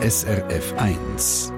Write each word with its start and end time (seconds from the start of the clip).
SRF 0.00 0.74
1. 0.76 1.52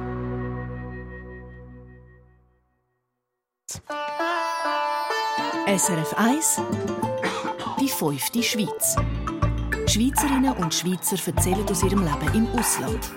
SRF 5.67 6.15
1 6.17 6.63
Die 7.79 7.89
fünfte 7.89 8.43
Schweiz. 8.43 8.97
Schweizerinnen 9.87 10.55
und 10.55 10.73
Schweizer 10.73 11.19
erzählen 11.27 11.69
aus 11.69 11.83
ihrem 11.83 12.03
Leben 12.03 12.35
im 12.35 12.47
Ausland. 12.59 13.11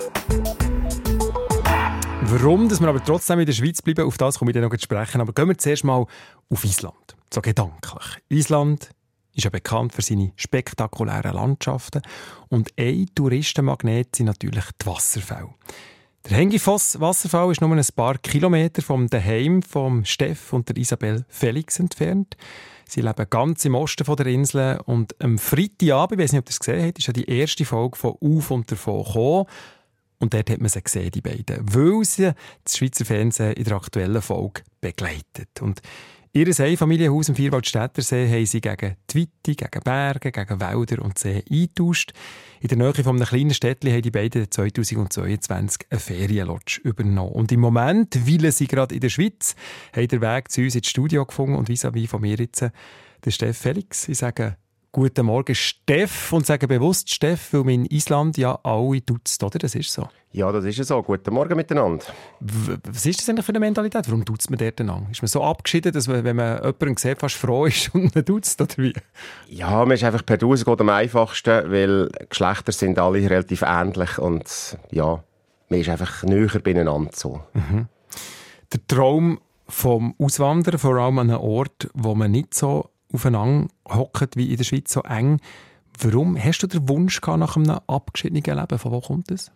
Warum 2.24 2.68
dass 2.68 2.82
wir 2.82 2.90
aber 2.90 3.02
trotzdem 3.02 3.40
in 3.40 3.46
der 3.46 3.54
Schweiz 3.54 3.82
bleiben, 3.82 4.06
auf 4.06 4.18
das 4.18 4.38
komme 4.38 4.52
ich 4.52 4.56
dann 4.56 4.64
noch 4.64 4.76
zu 4.76 4.84
sprechen. 4.84 5.22
Aber 5.22 5.32
gehen 5.32 5.48
wir 5.48 5.58
zuerst 5.58 5.86
mal 5.86 6.06
auf 6.50 6.66
Island. 6.66 7.16
So 7.34 7.40
gedanklich. 7.40 8.18
Island 8.28 8.90
ist 9.36 9.44
ja 9.44 9.50
bekannt 9.50 9.94
für 9.94 10.02
seine 10.02 10.32
spektakulären 10.36 11.34
Landschaften. 11.34 12.02
Und 12.50 12.70
ein 12.78 13.08
Touristenmagnet 13.16 14.16
sind 14.16 14.28
natürlich 14.28 14.66
die 14.82 14.86
Wasserfälle. 14.86 15.50
Der 16.30 16.38
Hengifoss 16.38 17.00
Wasserfall 17.02 17.52
ist 17.52 17.60
nur 17.60 17.76
ein 17.76 17.86
paar 17.96 18.18
Kilometer 18.18 18.82
vom 18.82 19.10
Daheim 19.10 19.62
vom 19.62 20.06
Steff 20.06 20.54
und 20.54 20.70
der 20.70 20.78
Isabel 20.78 21.26
Felix 21.28 21.80
entfernt. 21.80 22.38
Sie 22.88 23.02
leben 23.02 23.26
ganz 23.30 23.66
im 23.66 23.76
Osten 23.76 24.16
der 24.16 24.28
Insel 24.28 24.80
und 24.86 25.20
am 25.22 25.38
Freitagabend, 25.38 26.20
ich 26.20 26.24
weiß 26.24 26.32
nicht, 26.32 26.40
ob 26.40 26.48
ihr 26.48 26.52
es 26.52 26.60
gesehen 26.60 26.86
habt, 26.86 27.00
ist 27.00 27.08
ja 27.08 27.14
die 27.14 27.30
erste 27.30 27.66
Folge 27.66 27.98
von 27.98 28.16
«Auf 28.22 28.52
und 28.52 28.72
davon» 28.72 29.04
gekommen. 29.04 29.46
Und 30.20 30.34
dort 30.34 30.50
hat 30.50 30.62
man 30.62 30.70
sie 30.70 30.82
gesehen, 30.82 31.12
die 31.12 31.22
beiden, 31.22 31.58
weil 31.62 32.06
sie 32.06 32.32
das 32.64 32.78
Schweizer 32.78 33.04
Fernsehen 33.04 33.54
in 33.54 33.66
der 33.66 33.76
aktuellen 33.76 34.22
Folge 34.22 34.62
begleitet. 34.80 35.62
Und 35.62 35.82
Ihr 36.36 36.48
Einfamilienhaus 36.48 37.30
im 37.30 37.36
Vierwaldstättersee 37.36 38.28
haben 38.28 38.48
sie 38.48 38.60
gegen 38.60 38.96
die 39.08 39.20
Weite, 39.20 39.56
gegen 39.56 39.84
Berge, 39.84 40.32
gegen 40.32 40.60
Wälder 40.60 41.04
und 41.04 41.20
See 41.20 41.44
eingetauscht. 41.48 42.12
In 42.60 42.70
der 42.70 42.78
Nähe 42.80 43.04
von 43.04 43.18
einem 43.18 43.28
kleinen 43.28 43.54
Städtchen 43.54 43.92
haben 43.92 44.02
die 44.02 44.10
beiden 44.10 44.50
2022 44.50 45.86
eine 45.92 46.00
Ferienlodge 46.00 46.82
übernommen. 46.84 47.34
Und 47.34 47.52
im 47.52 47.60
Moment, 47.60 48.18
weil 48.28 48.52
sie 48.52 48.66
gerade 48.66 48.96
in 48.96 49.02
der 49.02 49.10
Schweiz, 49.10 49.56
haben 49.96 50.08
den 50.08 50.22
Weg 50.22 50.50
zu 50.50 50.62
uns 50.62 50.74
ins 50.74 50.88
Studio 50.88 51.24
gefunden 51.24 51.56
und 51.56 51.70
vis-à-vis 51.70 52.08
von 52.10 52.22
mir 52.22 52.38
jetzt 52.38 52.62
der 52.62 53.32
Steff 53.32 53.60
Felix. 53.60 54.10
Ich 54.10 54.18
sage 54.18 54.58
Guten 54.96 55.26
Morgen, 55.26 55.56
Steff. 55.56 56.32
Und 56.34 56.46
sage 56.46 56.68
bewusst 56.68 57.12
Steff, 57.12 57.52
weil 57.52 57.64
man 57.64 57.74
in 57.74 57.86
Island 57.88 58.38
ja 58.38 58.60
alle 58.62 59.02
duzt, 59.02 59.44
oder? 59.44 59.58
Das 59.58 59.74
ist 59.74 59.92
so. 59.92 60.08
Ja, 60.32 60.52
das 60.52 60.66
ist 60.66 60.86
so. 60.86 61.02
Guten 61.02 61.34
Morgen 61.34 61.56
miteinander. 61.56 62.06
Was 62.40 63.04
ist 63.08 63.20
das 63.20 63.28
eigentlich 63.28 63.44
für 63.44 63.54
eine 63.54 63.60
Mentalität? 63.60 64.08
Warum 64.08 64.24
duzt 64.24 64.52
man 64.52 64.60
dort 64.60 64.80
an? 64.82 65.08
Ist 65.10 65.24
man 65.24 65.30
so 65.30 65.44
abgeschieden, 65.44 65.94
dass 65.94 66.08
man, 66.08 66.24
wenn 66.24 66.36
man 66.36 66.58
jemanden 66.58 66.98
sieht, 66.98 67.18
fast 67.18 67.38
froh 67.38 67.66
ist 67.66 67.92
und 67.96 68.14
man 68.14 68.24
duzt, 68.24 68.62
oder 68.62 68.78
wie? 68.78 68.94
Ja, 69.50 69.84
man 69.84 69.94
ist 69.94 70.04
einfach 70.04 70.24
per 70.24 70.38
Du 70.38 70.54
geht 70.54 70.68
am 70.68 70.90
einfachsten, 70.90 71.72
weil 71.72 72.12
Geschlechter 72.30 72.72
sind 72.72 73.00
alle 73.00 73.28
relativ 73.28 73.64
ähnlich 73.64 74.20
und 74.20 74.78
ja, 74.92 75.24
man 75.70 75.80
ist 75.80 75.90
einfach 75.90 76.22
näher 76.22 76.60
beieinander 76.64 77.10
so. 77.16 77.42
Mhm. 77.54 77.88
Der 78.72 78.88
Traum 78.88 79.40
vom 79.68 80.14
Auswandern, 80.20 80.78
vor 80.78 80.98
allem 80.98 81.18
an 81.18 81.32
einem 81.32 81.42
Ort, 81.42 81.90
wo 81.96 82.14
man 82.14 82.30
nicht 82.30 82.54
so 82.54 82.92
aufeinander 83.14 83.68
hockt 83.88 84.36
wie 84.36 84.52
in 84.52 84.58
der 84.58 84.64
Schweiz, 84.64 84.92
so 84.92 85.02
eng. 85.02 85.40
Warum 86.02 86.38
hast 86.38 86.60
du 86.60 86.68
den 86.68 86.90
Wunsch 86.90 87.22
gehabt 87.22 87.40
nach 87.40 87.56
einem 87.56 87.80
abgeschiedenen 87.88 88.44
Leben? 88.44 88.80
Von 88.80 88.92
wo 88.92 89.00
kommt 89.00 89.30
das? 89.30 89.52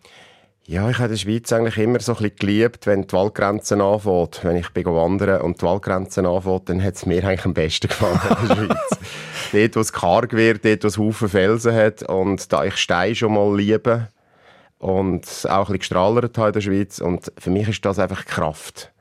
Ja, 0.64 0.90
ich 0.90 0.98
habe 0.98 1.14
die 1.14 1.18
Schweiz 1.18 1.50
eigentlich 1.50 1.78
immer 1.78 1.98
so 1.98 2.12
ein 2.12 2.16
bisschen 2.18 2.36
geliebt, 2.36 2.86
wenn 2.86 3.06
die 3.06 3.12
Waldgrenzen 3.14 3.80
anfängt. 3.80 4.44
Wenn 4.44 4.56
ich 4.56 4.68
bin 4.68 4.84
wandern 4.84 5.40
und 5.40 5.62
die 5.62 5.64
Waldgrenzen 5.64 6.26
anfängt, 6.26 6.68
dann 6.68 6.84
hat 6.84 6.94
es 6.94 7.06
mir 7.06 7.24
eigentlich 7.24 7.46
am 7.46 7.54
besten 7.54 7.88
gefallen 7.88 8.20
in 8.42 8.48
der 8.48 8.54
Schweiz. 8.54 8.98
dort, 9.52 9.76
wo 9.76 9.80
es 9.80 9.92
karg 9.94 10.32
wird, 10.34 10.66
dort, 10.66 10.84
wo 10.84 10.88
es 10.88 10.98
Haufen 10.98 11.30
Felsen 11.30 11.74
hat 11.74 12.02
und 12.02 12.52
da 12.52 12.64
ich 12.64 12.76
Steine 12.76 13.14
schon 13.14 13.32
mal 13.32 13.56
liebe 13.56 14.08
und 14.78 15.24
auch 15.24 15.50
ein 15.50 15.60
bisschen 15.60 15.78
gestrahlert 15.78 16.36
habe 16.36 16.48
in 16.48 16.52
der 16.52 16.60
Schweiz 16.60 16.98
und 16.98 17.32
für 17.38 17.50
mich 17.50 17.68
ist 17.68 17.84
das 17.86 17.98
einfach 17.98 18.26
Kraft. 18.26 18.92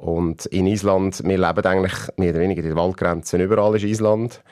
Und 0.00 0.46
in 0.46 0.66
Island, 0.66 1.22
wir 1.24 1.36
leben 1.36 1.66
eigentlich 1.66 1.92
mehr 2.16 2.30
oder 2.30 2.40
weniger 2.40 2.62
die 2.62 2.74
Waldgrenzen, 2.74 3.38
überall 3.38 3.76
ist 3.76 3.84
Island. 3.84 4.42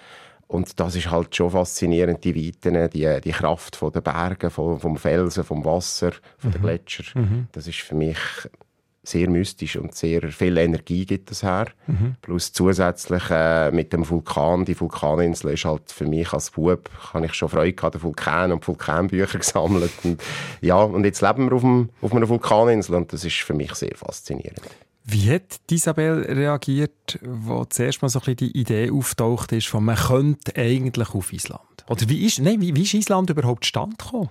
Und 0.46 0.78
das 0.78 0.94
ist 0.94 1.10
halt 1.10 1.34
schon 1.34 1.50
faszinierend, 1.50 2.22
die 2.22 2.36
Weiten, 2.36 2.90
die, 2.90 3.20
die 3.22 3.32
Kraft 3.32 3.74
von 3.74 3.90
den 3.90 4.02
Bergen, 4.02 4.50
vom, 4.50 4.78
vom 4.78 4.98
Felsen, 4.98 5.44
vom 5.44 5.64
Wasser, 5.64 6.12
von 6.36 6.50
mhm. 6.50 6.52
den 6.52 6.62
Gletschern. 6.62 7.22
Mhm. 7.22 7.46
Das 7.52 7.66
ist 7.66 7.80
für 7.80 7.94
mich 7.94 8.18
sehr 9.02 9.30
mystisch 9.30 9.76
und 9.76 9.94
sehr 9.94 10.30
viel 10.30 10.58
Energie 10.58 11.06
gibt 11.06 11.30
es 11.30 11.42
her. 11.42 11.68
Mhm. 11.86 12.16
Plus 12.20 12.52
zusätzlich 12.52 13.22
äh, 13.30 13.70
mit 13.70 13.90
dem 13.94 14.08
Vulkan, 14.08 14.66
die 14.66 14.78
Vulkaninsel 14.78 15.52
ist 15.52 15.64
halt 15.64 15.90
für 15.90 16.04
mich 16.04 16.30
als 16.34 16.50
Bub, 16.50 16.90
habe 17.14 17.24
ich 17.24 17.32
schon 17.32 17.48
Freude 17.48 17.72
gehabt, 17.72 17.94
den 17.94 18.02
Vulkan 18.02 18.52
und 18.52 18.68
Vulkanbücher 18.68 19.38
gesammelt. 19.38 19.92
Und, 20.04 20.22
ja, 20.60 20.82
und 20.82 21.04
jetzt 21.04 21.22
leben 21.22 21.48
wir 21.48 21.56
auf, 21.56 21.62
dem, 21.62 21.88
auf 22.02 22.12
einer 22.12 22.28
Vulkaninsel 22.28 22.96
und 22.96 23.14
das 23.14 23.24
ist 23.24 23.36
für 23.36 23.54
mich 23.54 23.72
sehr 23.74 23.96
faszinierend. 23.96 24.60
Wie 25.10 25.32
hat 25.32 25.60
Isabel 25.70 26.20
reagiert, 26.28 27.18
wo 27.22 27.64
zuerst 27.64 28.02
mal 28.02 28.10
so 28.10 28.18
ein 28.18 28.34
bisschen 28.34 28.52
die 28.52 28.58
Idee 28.58 28.90
auftaucht 28.90 29.52
ist, 29.52 29.68
von 29.68 29.82
man 29.82 29.96
könnte 29.96 30.54
eigentlich 30.54 31.14
auf 31.14 31.32
Island? 31.32 31.62
Oder 31.88 32.06
wie 32.10 32.26
ist, 32.26 32.40
nein, 32.40 32.60
wie, 32.60 32.76
wie 32.76 32.82
ist 32.82 32.92
Island 32.92 33.30
überhaupt 33.30 33.64
stand 33.64 33.98
gekommen? 33.98 34.28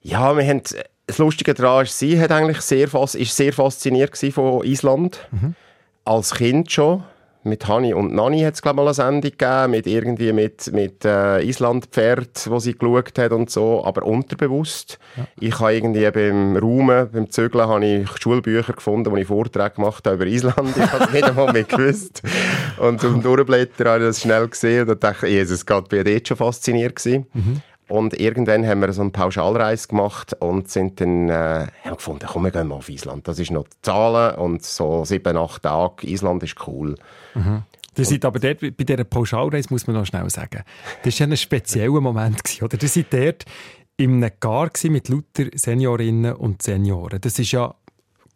Ja, 0.00 0.36
wir 0.36 0.46
haben, 0.46 0.62
das 1.06 1.18
Lustige 1.18 1.52
daran 1.52 1.84
ist, 1.84 1.98
sie 1.98 2.20
hat 2.20 2.30
eigentlich 2.30 2.60
sehr, 2.60 2.88
ist 2.94 3.36
sehr 3.36 3.52
fasziniert 3.52 4.16
von 4.32 4.64
Island. 4.64 5.26
Mhm. 5.32 5.56
Als 6.04 6.32
Kind 6.32 6.70
schon 6.70 7.02
mit 7.48 7.66
Hani 7.66 7.94
und 7.94 8.14
Nani 8.14 8.40
hat 8.42 8.54
es 8.54 8.62
glaube 8.62 8.76
mal 8.76 8.84
eine 8.84 8.94
Sendung 8.94 9.30
gegeben, 9.30 9.70
mit 9.70 9.86
irgendwie 9.86 10.32
mit, 10.32 10.72
mit 10.72 11.04
äh, 11.04 11.42
Islandpferd, 11.42 12.48
wo 12.50 12.58
sie 12.58 12.76
geschaut 12.76 13.18
hat 13.18 13.32
und 13.32 13.50
so, 13.50 13.84
aber 13.84 14.04
unterbewusst. 14.04 14.98
Ja. 15.16 15.26
Ich 15.40 15.58
habe 15.60 15.74
irgendwie 15.74 16.10
beim 16.10 16.56
Raumen, 16.56 17.10
beim 17.10 17.30
Zügeln, 17.30 17.68
habe 17.68 17.84
ich 17.84 18.08
Schulbücher 18.18 18.72
gefunden, 18.72 19.10
wo 19.10 19.16
ich 19.16 19.26
Vorträge 19.26 19.76
gemacht 19.76 20.06
habe 20.06 20.16
über 20.16 20.26
Island. 20.26 20.76
Ich 20.76 20.92
habe 20.92 21.04
es 21.04 21.12
nicht 21.12 21.24
einmal 21.24 21.52
mehr 21.52 21.64
gewusst. 21.64 22.22
Und 22.78 23.00
zum 23.00 23.22
Durchblättern 23.22 23.88
habe 23.88 23.98
ich 24.04 24.08
das 24.10 24.20
schnell 24.20 24.48
gesehen 24.48 24.88
und 24.88 25.02
dachte, 25.02 25.26
Jesus 25.26 25.66
Gott, 25.66 25.88
bin 25.88 26.06
ich 26.06 26.14
dort 26.14 26.28
schon 26.28 26.36
fasziniert 26.36 26.96
gewesen. 26.96 27.26
Mhm. 27.32 27.62
Und 27.88 28.18
irgendwann 28.20 28.66
haben 28.66 28.80
wir 28.80 28.92
so 28.92 29.00
eine 29.00 29.10
Pauschalreise 29.10 29.88
gemacht 29.88 30.34
und 30.40 30.68
sind 30.68 31.00
dann 31.00 31.28
äh, 31.28 31.66
haben 31.84 31.96
gefunden, 31.96 32.26
komm, 32.30 32.44
wir 32.44 32.50
gehen 32.50 32.68
mal 32.68 32.76
auf 32.76 32.88
Island. 32.88 33.26
Das 33.26 33.38
ist 33.38 33.50
noch 33.50 33.66
Zahlen 33.82 34.36
und 34.36 34.62
so 34.62 35.04
sieben, 35.04 35.36
acht 35.36 35.62
Tage. 35.62 36.06
Island 36.06 36.42
ist 36.42 36.56
cool. 36.66 36.96
Mhm. 37.34 37.62
Ihr 37.96 38.04
seid 38.04 38.24
aber 38.24 38.38
dort, 38.38 38.60
bei 38.60 38.84
dieser 38.84 39.04
Pauschalreise, 39.04 39.68
muss 39.70 39.86
man 39.86 39.96
noch 39.96 40.06
schnell 40.06 40.28
sagen, 40.30 40.62
das 41.02 41.18
war 41.18 41.26
ja 41.26 41.32
ein 41.32 41.36
spezieller 41.36 42.00
Moment, 42.00 42.44
gewesen, 42.44 42.64
oder? 42.64 42.78
Ihr 42.80 42.88
seid 42.88 43.12
dort 43.12 43.44
in 43.96 44.22
einem 44.22 44.30
Gar 44.38 44.70
mit 44.84 45.08
lauter 45.08 45.46
Seniorinnen 45.54 46.34
und 46.34 46.62
Senioren. 46.62 47.20
Das 47.20 47.38
ist 47.38 47.50
ja 47.50 47.74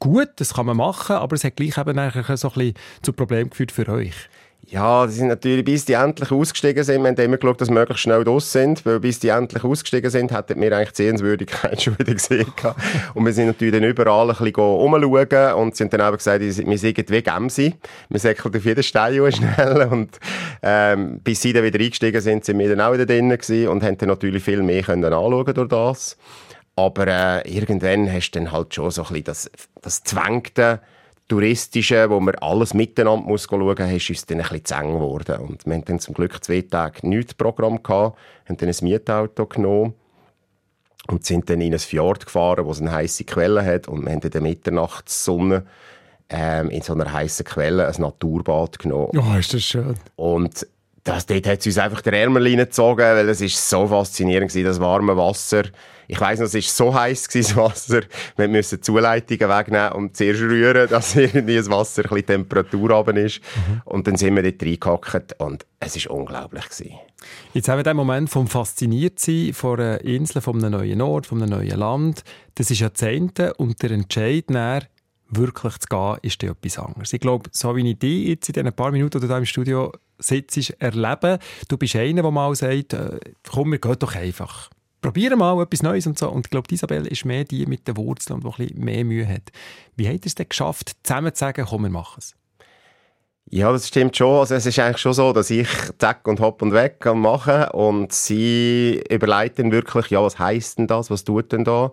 gut, 0.01 0.31
das 0.37 0.55
kann 0.55 0.67
man 0.67 0.77
machen, 0.77 1.15
aber 1.15 1.37
es 1.37 1.45
hat 1.45 1.57
gleich 1.57 1.79
eben 1.79 1.95
so 1.95 2.01
ein 2.01 2.55
bisschen 2.55 2.75
zu 3.03 3.13
Problemen 3.13 3.51
geführt 3.51 3.71
für 3.71 3.89
euch. 3.89 4.29
Ja, 4.69 5.07
die 5.07 5.13
sind 5.13 5.27
natürlich, 5.27 5.65
bis 5.65 5.85
die 5.85 5.95
endlich 5.95 6.31
ausgestiegen 6.31 6.85
sind, 6.85 7.03
wir 7.03 7.09
haben 7.11 7.19
immer 7.19 7.37
geschaut, 7.37 7.61
dass 7.61 7.69
sie 7.69 7.75
möglichst 7.75 8.03
schnell 8.05 8.23
draus 8.23 8.53
sind, 8.53 8.87
weil 8.87 9.01
bis 9.01 9.19
die 9.19 9.29
endlich 9.29 9.65
ausgestiegen 9.65 10.09
sind, 10.09 10.31
hätten 10.31 10.61
wir 10.61 10.75
eigentlich 10.75 10.93
die 10.93 11.03
Sehenswürdigkeit 11.03 11.83
schon 11.83 11.99
wieder 11.99 12.13
gesehen. 12.13 12.47
und 13.15 13.27
wir 13.27 13.33
sind 13.33 13.47
natürlich 13.47 13.75
dann 13.75 13.83
überall 13.83 14.31
ein 14.31 14.37
bisschen 14.37 14.55
umschauen 14.55 15.55
und 15.55 15.77
sind 15.77 15.93
dann 15.93 16.01
eben 16.01 16.17
gesagt, 16.17 16.41
wir 16.41 16.53
sind 16.53 17.11
wie 17.11 17.23
Gemsi. 17.23 17.75
Wir 18.09 18.21
säckeln 18.21 18.55
auf 18.55 18.65
jeden 18.65 18.83
Stein 18.83 19.33
schnell 19.33 19.89
und 19.91 20.19
ähm, 20.63 21.21
bis 21.21 21.43
sie 21.43 21.53
dann 21.53 21.65
wieder 21.65 21.81
eingestiegen 21.81 22.21
sind, 22.21 22.45
sind 22.45 22.59
wir 22.59 22.69
dann 22.69 22.81
auch 22.81 22.93
wieder 22.95 23.05
drinnen 23.05 23.37
gewesen 23.37 23.69
und 23.69 23.83
haben 23.83 23.99
dann 23.99 24.11
natürlich 24.11 24.45
viel 24.45 24.63
mehr 24.63 24.83
können 24.83 25.05
anschauen 25.05 25.55
durch 25.55 25.69
das. 25.69 26.17
Aber 26.77 27.07
äh, 27.09 27.49
irgendwann 27.53 28.11
hast 28.11 28.31
du 28.31 28.39
dann 28.39 28.53
halt 28.53 28.75
schon 28.75 28.91
so 28.91 29.03
ein 29.03 29.09
bisschen 29.09 29.25
das, 29.25 29.51
das 29.83 30.05
Zwängte, 30.05 30.81
Touristische, 31.29 32.11
wo 32.11 32.21
man 32.21 32.35
alles 32.37 32.75
miteinander 32.75 33.27
muss 33.27 33.45
schauen 33.45 33.67
muss, 33.67 33.79
ist 33.79 34.11
uns 34.11 34.27
dann 34.27 34.39
ein 34.39 34.43
bisschen 34.43 34.65
zu 34.65 34.75
eng 34.75 34.93
geworden. 34.95 35.37
Und 35.41 35.67
wir 35.67 35.75
hatten 35.75 35.85
dann 35.87 35.99
zum 35.99 36.15
Glück 36.15 36.43
zwei 36.45 36.63
Tage 36.63 37.07
nichts 37.07 37.35
Programm 37.35 37.83
gehabt, 37.83 38.19
haben 38.49 38.57
dann 38.57 38.69
ein 38.69 38.77
Mietauto 38.83 39.47
genommen 39.47 39.95
und 41.09 41.25
sind 41.25 41.49
dann 41.49 41.61
in 41.61 41.73
ein 41.73 41.79
Fjord 41.79 42.27
gefahren, 42.27 42.65
wo 42.67 42.71
es 42.71 42.81
eine 42.81 42.93
heisse 42.93 43.25
Quelle 43.25 43.65
hat 43.65 43.89
und 43.89 44.05
wir 44.05 44.13
haben 44.13 44.21
in 44.21 44.31
der 44.31 44.41
Mitternachtssonne 44.41 45.65
ähm, 46.29 46.71
in 46.71 46.83
so 46.83 46.95
einer 46.95 47.13
heißen 47.13 47.45
Quelle 47.45 47.87
ein 47.87 48.01
Naturbad 48.01 48.79
genommen. 48.79 49.11
Ja, 49.13 49.23
oh, 49.23 49.39
ist 49.39 49.53
das 49.53 49.63
schön. 49.63 49.95
Und 50.17 50.67
das, 51.05 51.27
dort 51.27 51.47
hat 51.47 51.61
es 51.61 51.67
uns 51.67 51.79
einfach 51.79 52.01
der 52.01 52.15
Ärmel 52.15 52.47
reingezogen, 52.47 53.05
weil 53.05 53.29
es 53.29 53.41
ist 53.41 53.69
so 53.69 53.87
faszinierend 53.87 54.55
war, 54.55 54.63
das 54.63 54.81
warme 54.81 55.17
Wasser. 55.17 55.65
Ich 56.09 56.21
weiss 56.21 56.39
noch, 56.39 56.47
es 56.47 56.55
war 56.55 56.63
so 56.63 56.95
heiß 56.95 57.29
das 57.33 57.57
Wasser. 57.57 58.03
Wir 58.37 58.49
mussten 58.49 58.83
Zuleitungen 58.83 59.49
wegnehmen 59.49 59.93
und 59.93 60.17
zuerst 60.17 60.41
rühren, 60.41 60.89
dass 60.91 61.17
irgendwie 61.17 61.57
das 61.57 61.71
Wasser 61.71 62.03
ein 62.03 62.09
bisschen 62.11 62.27
Temperatur 62.27 62.91
runter 62.91 63.17
ist. 63.17 63.41
Mhm. 63.41 63.83
Und 63.85 64.07
dann 64.07 64.17
sind 64.17 64.37
wir 64.37 64.43
dort 64.43 64.63
reingehackt 64.63 65.41
und 65.41 65.67
es 65.81 66.05
war 66.07 66.17
unglaublich. 66.17 66.69
Gewesen. 66.69 66.95
Jetzt 67.55 67.69
haben 67.69 67.79
wir 67.79 67.85
den 67.85 67.97
Moment 67.97 68.31
vom 68.31 68.47
Fasziniertsein 68.47 69.53
von 69.53 69.79
einer 69.79 70.01
Insel, 70.03 70.41
von 70.41 70.57
einem 70.57 70.73
neuen 70.73 71.01
Ort, 71.01 71.27
von 71.27 71.43
einem 71.43 71.51
neuen 71.51 71.79
Land. 71.79 72.25
Das 72.55 72.71
ist 72.71 72.81
Jahrzehnte 72.81 73.55
und 73.55 73.83
der 73.83 73.93
Entscheid 73.93 74.51
nachher, 74.51 74.89
wirklich 75.33 75.79
zu 75.79 75.89
gehen, 75.89 76.17
ist 76.23 76.43
dann 76.43 76.51
etwas 76.51 76.79
anderes. 76.79 77.13
Ich 77.13 77.21
glaube, 77.21 77.49
so 77.53 77.75
wie 77.75 77.91
ich 77.91 77.99
dich 77.99 78.29
jetzt 78.29 78.49
in 78.49 78.65
den 78.65 78.73
paar 78.73 78.91
Minuten, 78.91 79.21
die 79.21 79.27
du 79.27 79.33
hier 79.33 79.39
im 79.39 79.47
Studio 79.47 79.93
sitzt, 80.19 80.71
erleben, 80.79 81.39
du 81.69 81.77
bist 81.77 81.97
einer, 81.97 82.23
der 82.23 82.31
mal 82.31 82.55
sagt, 82.55 82.93
äh, 82.93 83.19
komm, 83.51 83.73
wir 83.73 83.79
gehen 83.79 83.97
doch 83.99 84.15
einfach. 84.15 84.71
Probieren 85.03 85.39
mal 85.39 85.61
etwas 85.61 85.83
Neues 85.83 86.07
und 86.07 86.19
so. 86.19 86.31
Und 86.31 86.47
ich 86.47 86.51
glaube, 86.51 86.73
Isabel 86.73 87.07
ist 87.07 87.27
mehr 87.27 87.45
die 87.45 87.67
mit 87.67 87.87
den 87.87 87.97
Wurzeln 87.99 88.37
und 88.37 88.45
die 88.45 88.63
ein 88.63 88.69
bisschen 88.69 88.85
mehr 88.85 89.05
Mühe 89.05 89.29
hat. 89.29 89.51
Wie 89.97 90.09
habt 90.09 90.25
ihr 90.25 90.27
es 90.27 90.35
denn 90.35 90.49
geschafft, 90.49 90.93
zusammen 91.03 91.35
zu 91.35 91.41
sagen, 91.41 91.67
komm, 91.69 91.83
wir 91.83 91.91
machen 91.91 92.19
es? 92.19 92.35
Ja, 93.51 93.71
das 93.71 93.89
stimmt 93.89 94.17
schon. 94.17 94.39
Also 94.39 94.55
es 94.55 94.65
ist 94.65 94.79
eigentlich 94.79 94.99
schon 94.99 95.13
so, 95.13 95.33
dass 95.33 95.51
ich 95.51 95.69
zack 95.99 96.27
und 96.27 96.41
hopp 96.41 96.63
und 96.63 96.73
weg 96.73 97.01
kann 97.01 97.19
machen 97.19 97.65
und 97.73 98.13
sie 98.13 99.03
überlegt 99.11 99.59
dann 99.59 99.73
wirklich, 99.73 100.07
ja, 100.07 100.23
was 100.23 100.39
heisst 100.39 100.79
denn 100.79 100.87
das, 100.87 101.11
was 101.11 101.25
tut 101.25 101.53
denn 101.53 101.65
da? 101.65 101.93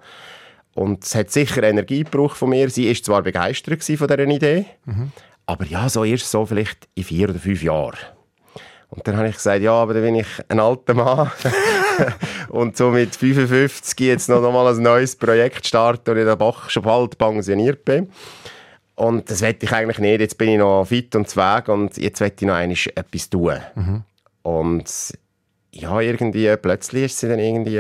Und 0.76 1.04
es 1.04 1.16
hat 1.16 1.32
sicher 1.32 1.64
Energie 1.64 2.04
gebraucht 2.04 2.38
von 2.38 2.52
mir. 2.52 2.70
Sie 2.70 2.88
ist 2.88 3.04
zwar 3.04 3.24
begeistert 3.24 3.84
von 3.84 4.08
dieser 4.08 4.20
Idee, 4.20 4.68
mhm. 4.86 5.12
aber 5.48 5.66
ja, 5.66 5.90
so 5.90 6.06
erst 6.06 6.32
so 6.32 6.46
vielleicht 6.46 6.88
in 6.96 7.04
vier 7.04 7.30
oder 7.30 7.40
fünf 7.40 7.62
Jahren. 7.62 7.98
Und 8.90 9.08
dann 9.08 9.18
habe 9.18 9.28
ich 9.28 9.36
gesagt, 9.36 9.62
ja, 9.62 9.74
aber 9.74 9.94
dann 9.96 10.04
bin 10.04 10.16
ich 10.16 10.28
ein 10.48 10.60
alter 10.60 10.94
Mann 10.94 11.32
und 12.50 12.78
so 12.78 12.90
mit 12.90 13.16
55 13.16 14.00
jetzt 14.00 14.30
noch, 14.30 14.42
noch 14.42 14.52
mal 14.52 14.74
ein 14.74 14.82
neues 14.82 15.16
Projekt 15.16 15.66
starten 15.68 16.12
und 16.12 16.18
ich 16.18 16.26
dann 16.26 16.54
schon 16.68 16.84
bald 16.84 17.18
pensioniert 17.18 17.86
bin. 17.86 18.10
Und 18.96 19.30
das 19.30 19.42
wette 19.42 19.66
ich 19.66 19.72
eigentlich 19.72 20.00
nicht. 20.00 20.20
Jetzt 20.20 20.38
bin 20.38 20.50
ich 20.50 20.58
noch 20.58 20.86
fit 20.86 21.16
und 21.16 21.30
zweig 21.30 21.70
und 21.70 21.96
jetzt 21.98 22.20
wette 22.20 22.44
ich 22.44 22.48
noch 22.48 22.56
einmal 22.56 22.78
etwas 22.96 23.30
tun. 23.30 23.56
Mhm. 23.76 24.04
Und 24.42 25.14
ja, 25.72 26.02
irgendwie, 26.02 26.56
plötzlich 26.58 27.06
ist 27.06 27.20
sie 27.20 27.30
dann 27.30 27.40
irgendwie, 27.40 27.80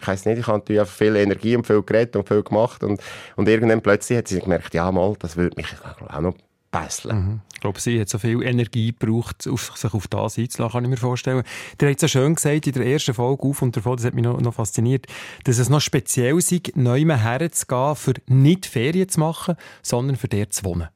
ich 0.00 0.06
weiß 0.06 0.26
nicht, 0.26 0.38
ich 0.38 0.46
habe 0.46 0.58
natürlich 0.58 0.88
viel 0.88 1.16
Energie 1.16 1.56
und 1.56 1.66
viel 1.66 1.82
geredet 1.82 2.16
und 2.16 2.28
viel 2.28 2.42
gemacht 2.42 2.84
und, 2.84 3.00
und 3.36 3.48
irgendwann 3.48 3.80
plötzlich 3.80 4.18
hat 4.18 4.28
sie 4.28 4.40
gemerkt, 4.40 4.74
ja 4.74 4.90
mal, 4.92 5.14
das 5.18 5.36
würde 5.36 5.56
mich 5.56 5.66
auch 6.08 6.20
noch 6.20 6.34
Pässeln. 6.72 7.16
Mhm. 7.16 7.40
Ich 7.54 7.60
glaube, 7.60 7.78
sie 7.78 8.00
hat 8.00 8.08
so 8.08 8.18
viel 8.18 8.42
Energie 8.42 8.92
gebraucht, 8.98 9.46
auf, 9.46 9.76
sich 9.76 9.94
auf 9.94 10.08
das 10.08 10.36
einzulassen, 10.36 10.72
kann 10.72 10.84
ich 10.84 10.90
mir 10.90 10.96
vorstellen. 10.96 11.44
Der 11.78 11.90
hat 11.90 12.00
so 12.00 12.08
schön 12.08 12.34
gesagt 12.34 12.66
in 12.66 12.72
der 12.72 12.86
ersten 12.86 13.14
Folge 13.14 13.44
auf 13.44 13.62
und 13.62 13.76
davon, 13.76 13.96
das 13.96 14.06
hat 14.06 14.14
mich 14.14 14.24
noch, 14.24 14.40
noch 14.40 14.54
fasziniert, 14.54 15.06
dass 15.44 15.58
es 15.58 15.68
noch 15.68 15.80
speziell 15.80 16.40
sei, 16.40 16.60
neu 16.74 17.04
herzugehen, 17.04 17.94
für 17.94 18.14
nicht 18.26 18.66
Ferien 18.66 19.08
zu 19.08 19.20
machen, 19.20 19.54
sondern 19.82 20.16
für 20.16 20.28
der 20.28 20.50
zu 20.50 20.64
wohnen. 20.64 20.88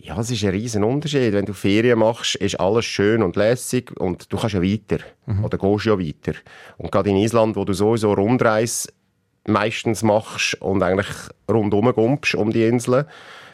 Ja, 0.00 0.18
es 0.20 0.30
ist 0.30 0.44
ein 0.44 0.50
riesen 0.50 0.84
Unterschied. 0.84 1.32
Wenn 1.32 1.44
du 1.44 1.52
Ferien 1.52 1.98
machst, 1.98 2.36
ist 2.36 2.58
alles 2.60 2.84
schön 2.84 3.22
und 3.22 3.34
lässig 3.36 3.90
und 4.00 4.32
du 4.32 4.36
kannst 4.36 4.54
ja 4.54 4.62
weiter. 4.62 4.98
Mhm. 5.26 5.44
Oder 5.44 5.58
gehst 5.58 5.86
ja 5.86 5.98
weiter. 5.98 6.38
Und 6.76 6.92
gerade 6.92 7.10
in 7.10 7.16
Island, 7.16 7.56
wo 7.56 7.64
du 7.64 7.72
sowieso 7.72 8.12
Rundreise 8.12 8.90
meistens 9.48 10.02
machst 10.02 10.60
und 10.60 10.82
eigentlich 10.82 11.08
rundum 11.50 11.92
gumpst 11.92 12.34
um 12.34 12.50
die 12.50 12.64
Inseln, 12.64 13.06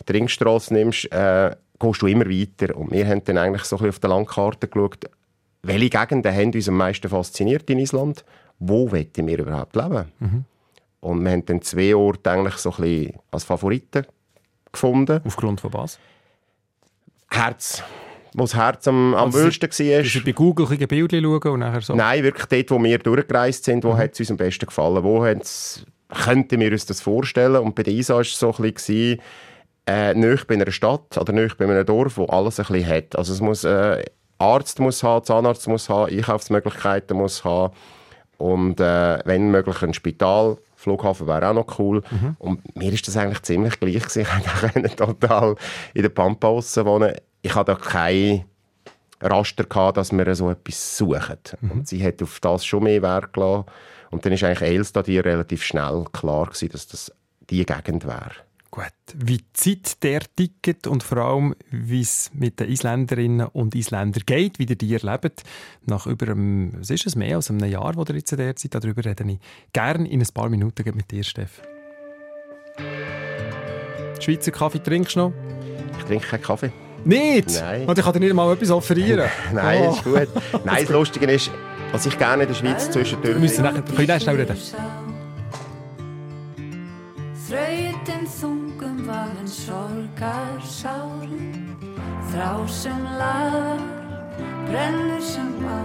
die 0.08 0.12
Ringstrasse 0.12 0.74
nimmst, 0.74 1.10
äh, 1.12 1.56
gehst 1.78 2.02
du 2.02 2.06
immer 2.06 2.26
weiter. 2.26 2.76
Und 2.76 2.92
wir 2.92 3.06
haben 3.06 3.24
dann 3.24 3.38
eigentlich 3.38 3.64
so 3.64 3.76
ein 3.76 3.78
bisschen 3.78 3.90
auf 3.90 3.98
der 4.00 4.10
Landkarte 4.10 4.68
geschaut, 4.68 5.10
welche 5.62 5.90
Gegenden 5.90 6.34
haben 6.34 6.52
uns 6.52 6.68
am 6.68 6.76
meisten 6.76 7.08
fasziniert 7.08 7.68
in 7.70 7.78
Island, 7.78 8.24
wo 8.58 8.90
wollen 8.90 9.08
wir 9.14 9.38
überhaupt 9.38 9.74
leben. 9.76 10.12
Mhm. 10.18 10.44
Und 11.00 11.24
wir 11.24 11.32
haben 11.32 11.44
dann 11.46 11.62
zwei 11.62 11.94
Orte 11.94 12.30
eigentlich 12.30 12.56
so 12.56 12.70
ein 12.70 12.76
bisschen 12.76 13.18
als 13.30 13.44
Favoriten 13.44 14.06
gefunden. 14.72 15.20
Aufgrund 15.24 15.60
von 15.60 15.72
was? 15.72 15.98
Herz. 17.28 17.82
Wo 18.36 18.42
das 18.42 18.54
Herz 18.54 18.88
am, 18.88 19.14
am 19.14 19.26
also 19.26 19.38
wühlsten 19.38 19.70
war. 19.70 20.02
Hast 20.02 20.14
du 20.14 20.24
bei 20.24 20.32
Google 20.32 20.66
ein 20.68 20.88
Bilder 20.88 21.20
schauen 21.20 21.52
und 21.52 21.60
nachher 21.60 21.80
so? 21.80 21.94
Nein, 21.94 22.22
wirklich 22.24 22.46
dort, 22.46 22.70
wo 22.70 22.82
wir 22.82 22.98
durchgereist 22.98 23.64
sind, 23.64 23.84
wo 23.84 23.92
mhm. 23.92 23.98
hat 23.98 24.14
es 24.14 24.20
uns 24.20 24.30
am 24.32 24.36
besten 24.36 24.66
gefallen. 24.66 25.02
Wo 25.04 25.20
könnten 25.20 26.60
wir 26.60 26.72
uns 26.72 26.86
das 26.86 27.00
vorstellen? 27.00 27.56
Und 27.56 27.74
bei 27.74 27.84
der 27.84 27.94
ISA 27.94 28.14
war 28.14 28.20
es 28.20 28.38
so 28.38 28.52
ein 28.52 28.72
bisschen, 28.72 29.20
äh, 29.86 30.14
nicht 30.14 30.46
bei 30.46 30.54
einer 30.54 30.70
Stadt 30.70 31.16
oder 31.16 31.32
nicht 31.32 31.56
bei 31.58 31.64
einem 31.64 31.86
Dorf, 31.86 32.16
wo 32.16 32.26
alles 32.26 32.58
ein 32.58 32.66
bisschen 32.66 32.88
hat. 32.88 33.16
Also 33.16 33.32
es 33.32 33.40
muss, 33.40 33.64
äh, 33.64 34.04
Arzt 34.38 34.80
muss 34.80 35.02
haben, 35.02 35.24
Zahnarzt 35.24 35.68
muss 35.68 35.88
haben, 35.88 36.12
Einkaufsmöglichkeiten 36.12 37.16
muss 37.16 37.44
haben 37.44 37.72
und 38.38 38.80
äh, 38.80 39.18
wenn 39.24 39.50
möglich 39.50 39.82
ein 39.82 39.94
Spital, 39.94 40.58
Flughafen 40.76 41.26
wäre 41.26 41.48
auch 41.48 41.54
noch 41.54 41.78
cool. 41.78 42.02
Mhm. 42.10 42.36
Und 42.38 42.76
mir 42.76 42.92
ist 42.92 43.06
das 43.08 43.16
eigentlich 43.16 43.42
ziemlich 43.42 43.80
gleich 43.80 44.02
gewesen. 44.02 44.26
Ich 44.44 44.72
konnte 44.72 44.96
total 44.96 45.54
in 45.94 46.02
der 46.02 46.08
Pampa 46.10 46.48
wohnen. 46.48 47.14
Ich 47.44 47.54
hatte 47.54 47.72
da 47.72 47.78
kein 47.78 48.46
Raster 49.20 49.64
gehabt, 49.64 49.98
dass 49.98 50.12
wir 50.12 50.34
so 50.34 50.50
etwas 50.50 50.96
suchen. 50.96 51.38
Mhm. 51.60 51.70
Und 51.70 51.88
sie 51.88 52.02
hat 52.02 52.22
auf 52.22 52.40
das 52.40 52.64
schon 52.64 52.84
mehr 52.84 53.02
Wert 53.02 53.34
gelassen. 53.34 53.66
Und 54.10 54.24
dann 54.24 54.32
ist 54.32 54.42
eigentlich 54.42 54.70
Elstad 54.70 55.08
relativ 55.08 55.62
schnell 55.62 56.06
klar 56.10 56.46
gewesen, 56.46 56.70
dass 56.70 56.86
das 56.86 57.12
die 57.50 57.66
Gegend 57.66 58.06
wäre. 58.06 58.32
Gut. 58.70 58.86
Wie 59.14 59.40
Zeit 59.52 60.02
der 60.02 60.22
Ticket 60.34 60.86
und 60.86 61.02
vor 61.02 61.18
allem, 61.18 61.54
wie 61.70 62.00
es 62.00 62.30
mit 62.32 62.58
den 62.60 62.70
Isländerinnen 62.70 63.46
und 63.48 63.74
Isländern 63.74 64.22
geht, 64.24 64.58
wie 64.58 64.64
ihr 64.64 64.76
die 64.76 64.94
erlebt, 64.94 65.42
nach 65.84 66.06
über 66.06 66.28
einem, 66.28 66.72
was 66.78 66.88
ist 66.88 67.06
es, 67.06 67.14
mehr 67.14 67.36
als 67.36 67.50
einem 67.50 67.68
Jahr, 67.70 67.94
wo 67.94 68.04
ihr 68.08 68.16
jetzt 68.16 68.32
in 68.32 68.38
der 68.38 68.56
Zeit 68.56 68.74
darüber 68.74 69.04
rede 69.04 69.24
ich 69.30 69.38
gerne 69.72 70.08
in 70.08 70.20
ein 70.20 70.28
paar 70.32 70.48
Minuten 70.48 70.96
mit 70.96 71.10
dir, 71.10 71.22
Steff. 71.22 71.60
Schweizer 74.18 74.50
Kaffee 74.50 74.82
trinkst 74.82 75.16
du 75.16 75.20
noch? 75.20 75.32
Ich 75.98 76.04
trinke 76.04 76.26
keinen 76.26 76.42
Kaffee. 76.42 76.72
Nicht? 77.04 77.60
Nein. 77.60 77.86
Und 77.86 77.98
ich 77.98 78.04
kann 78.04 78.12
dir 78.14 78.20
nicht 78.20 78.34
mal 78.34 78.52
etwas 78.52 78.70
offerieren. 78.70 79.28
Nein, 79.52 79.82
oh. 79.86 79.92
ist 79.92 80.04
gut. 80.04 80.28
Nein, 80.64 80.78
das 80.80 80.88
Lustige 80.88 81.26
ist, 81.26 81.50
was 81.92 82.06
ich 82.06 82.18
gerne 82.18 82.44
in 82.44 82.48
der 82.48 82.54
Schweiz 82.54 82.90
zwischendurch... 82.90 83.34
Wir 83.34 83.40
müssen 83.40 83.62
nachher, 83.62 83.82
können 83.82 84.08
wir 84.08 84.20
schnell 84.20 84.36
reden? 84.36 84.56
vaðin 89.06 89.48
sorgar 89.48 90.60
sárin 90.64 91.76
Þrá 92.32 92.66
sem 92.68 93.02
lagar, 93.18 93.82
brennur 94.68 95.22
sem 95.22 95.52
bá 95.62 95.78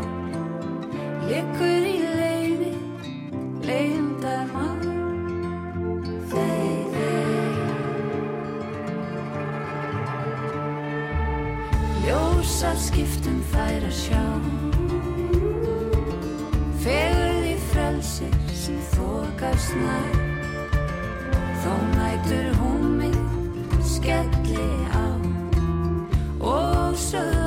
Liggur 1.29 1.87
í 1.93 1.97
leiði, 2.19 2.73
leiðindar 3.67 4.47
mann 4.53 4.78
Ljósar 12.59 12.79
skiptum 12.83 13.37
þær 13.53 13.83
að 13.87 13.93
sjá. 13.95 14.23
Fegur 16.83 17.37
því 17.37 17.53
frelsir 17.69 18.35
sem 18.51 18.81
þokast 18.97 19.77
nær. 19.79 20.19
Þó 21.63 21.71
nætur 21.95 22.51
hún 22.59 22.83
mig 22.99 23.15
skelli 23.95 24.67
á. 24.91 25.07
Og 26.43 26.99
söða 26.99 27.38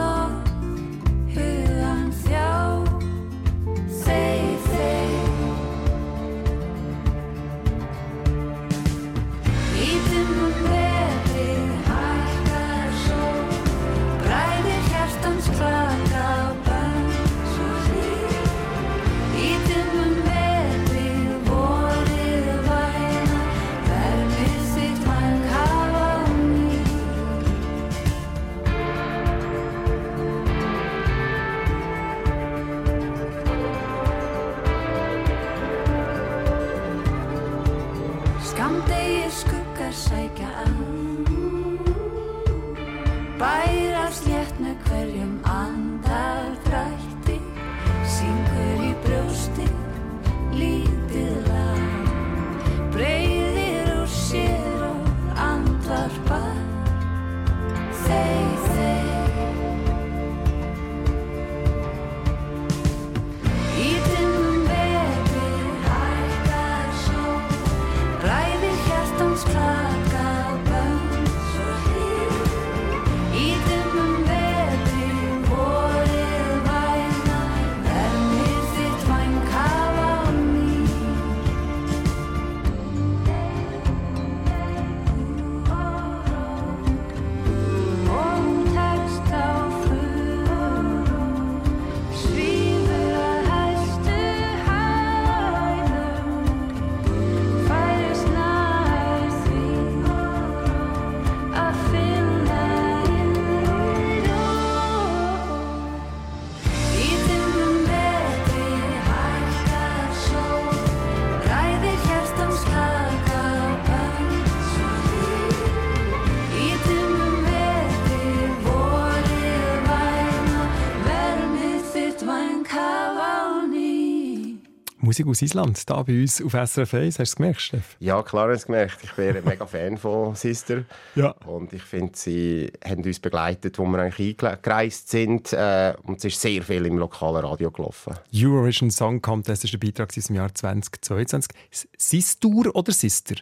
Musik 125.12 125.26
aus 125.26 125.42
Island, 125.42 125.90
da 125.90 126.02
bei 126.02 126.22
uns 126.22 126.40
auf 126.42 126.52
SRF 126.52 126.94
1. 126.94 127.06
Hast 127.06 127.18
du 127.18 127.22
es 127.24 127.36
gemerkt, 127.36 127.60
Steff? 127.60 127.96
Ja, 128.00 128.22
klar, 128.22 128.44
habe 128.44 128.54
ich 128.54 128.60
es 128.60 128.64
gemerkt. 128.66 128.96
Ich 129.02 129.12
bin 129.12 129.36
ein 129.36 129.44
mega 129.44 129.66
Fan 129.66 129.98
von 129.98 130.34
Sister. 130.34 130.84
Ja. 131.14 131.32
Und 131.44 131.74
ich 131.74 131.82
finde, 131.82 132.12
sie 132.16 132.72
haben 132.82 133.04
uns 133.04 133.20
begleitet, 133.20 133.78
wo 133.78 133.84
wir 133.84 133.98
eigentlich 133.98 134.40
eingereist 134.42 135.10
sind. 135.10 135.52
Äh, 135.52 135.92
und 136.04 136.16
es 136.16 136.24
ist 136.24 136.40
sehr 136.40 136.62
viel 136.62 136.86
im 136.86 136.96
lokalen 136.96 137.44
Radio 137.44 137.70
gelaufen. 137.70 138.14
Eurovision 138.34 138.90
Song 138.90 139.20
Contest 139.20 139.64
ist 139.64 139.74
der 139.74 139.78
Beitrag 139.78 140.10
aus 140.16 140.24
dem 140.24 140.36
Jahr 140.36 140.54
2022. 140.54 141.50
S- 141.70 141.88
Sistur 141.98 142.74
oder 142.74 142.92
Sister? 142.92 143.34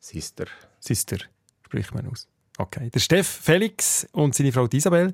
Sister. 0.00 0.46
Sister, 0.80 1.18
spricht 1.64 1.94
man 1.94 2.08
aus. 2.10 2.26
Okay. 2.58 2.90
Der 2.90 2.98
Steff 3.00 3.28
Felix 3.28 4.08
und 4.10 4.34
seine 4.34 4.50
Frau 4.50 4.66
Isabel 4.72 5.12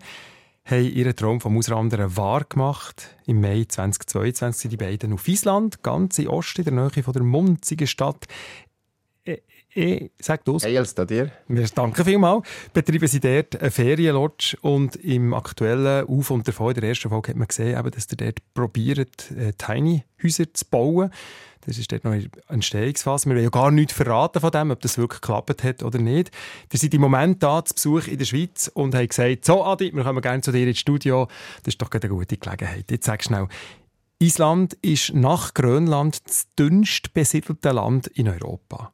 haben 0.65 0.85
ihren 0.85 1.17
Traum 1.17 1.41
vom 1.41 1.59
Auswandern 1.59 2.17
wahr 2.17 2.45
gemacht. 2.45 3.17
Im 3.27 3.41
Mai 3.41 3.65
2022 3.67 4.63
sind 4.63 4.71
die 4.71 4.77
beiden 4.77 5.13
auf 5.13 5.27
Island, 5.27 5.83
ganz 5.83 6.19
in 6.19 6.29
Ost, 6.29 6.59
in 6.59 6.65
der 6.65 6.73
Nähe 6.75 7.03
von 7.03 7.13
der 7.13 7.23
munzigen 7.23 7.87
Stadt. 7.87 8.27
Äh, 9.25 9.39
äh, 9.75 10.11
sag 10.19 10.45
du 10.45 10.59
Hey, 10.59 10.77
als 10.79 10.95
da 10.95 11.05
dir? 11.05 11.31
Wir 11.49 11.67
danken 11.67 12.05
vielmals. 12.05 12.47
Betreiben 12.73 13.09
sie 13.09 13.21
dort 13.21 13.61
eine 13.61 13.71
Ferienlodge 13.71 14.57
und 14.61 14.97
im 14.97 15.33
aktuellen 15.35 16.07
Auf- 16.07 16.31
und 16.31 16.47
Davon, 16.47 16.75
in 16.75 16.81
der 16.81 16.91
ersten 16.91 17.09
Folge, 17.09 17.31
hat 17.31 17.37
man 17.37 17.49
gesehen, 17.49 17.83
dass 17.91 18.07
ihr 18.11 18.17
dort 18.17 18.39
probiert, 18.55 19.31
äh, 19.33 19.53
Tiny-Häuser 19.53 20.53
zu 20.53 20.65
bauen. 20.67 21.11
Das 21.65 21.79
ist 21.79 21.93
dort 21.93 22.05
noch 22.05 22.13
in 22.13 22.29
der 22.31 22.51
Entstehungsphase. 22.51 23.27
Wir 23.27 23.37
wollen 23.37 23.45
ja 23.45 23.51
gar 23.51 23.71
nichts 23.71 23.93
verraten 23.93 24.41
von 24.41 24.51
dem, 24.51 24.71
ob 24.73 24.81
das 24.81 24.99
wirklich 24.99 25.21
geklappt 25.21 25.63
hat 25.63 25.83
oder 25.83 25.99
nicht. 25.99 26.33
Ihr 26.73 26.79
seid 26.79 26.93
im 26.93 27.01
Moment 27.01 27.43
da 27.43 27.65
zu 27.65 27.75
Besuch 27.75 28.09
in 28.09 28.19
der 28.19 28.25
Schweiz 28.25 28.71
und 28.75 28.95
haben 28.95 29.07
gesagt, 29.07 29.45
so 29.45 29.65
Adi, 29.65 29.95
wir 29.95 30.03
kommen 30.03 30.21
gerne 30.21 30.43
zu 30.43 30.51
dir 30.51 30.67
ins 30.67 30.81
Studio. 30.81 31.29
Das 31.63 31.75
ist 31.75 31.83
doch 31.83 31.89
gerade 31.89 32.09
eine 32.09 32.17
gute 32.17 32.37
Gelegenheit. 32.37 32.91
Jetzt 32.91 33.07
sag 33.07 33.23
schnell, 33.23 33.47
Island 34.19 34.75
ist 34.83 35.15
nach 35.15 35.55
Grönland 35.55 36.29
das 36.29 36.47
dünnst 36.59 37.15
besiedelte 37.15 37.71
Land 37.71 38.09
in 38.09 38.29
Europa. 38.29 38.93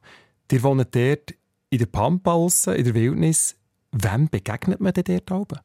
Ihr 0.51 0.63
wohnt 0.63 0.95
dort 0.95 1.33
in 1.69 1.77
der 1.77 1.85
Pampa 1.87 2.33
aussen, 2.33 2.75
in 2.75 2.83
der 2.83 2.93
Wildnis. 2.93 3.55
Wem 3.91 4.29
begegnet 4.29 4.79
man 4.79 4.93
denn 4.93 5.03
dort 5.03 5.31
oben? 5.31 5.59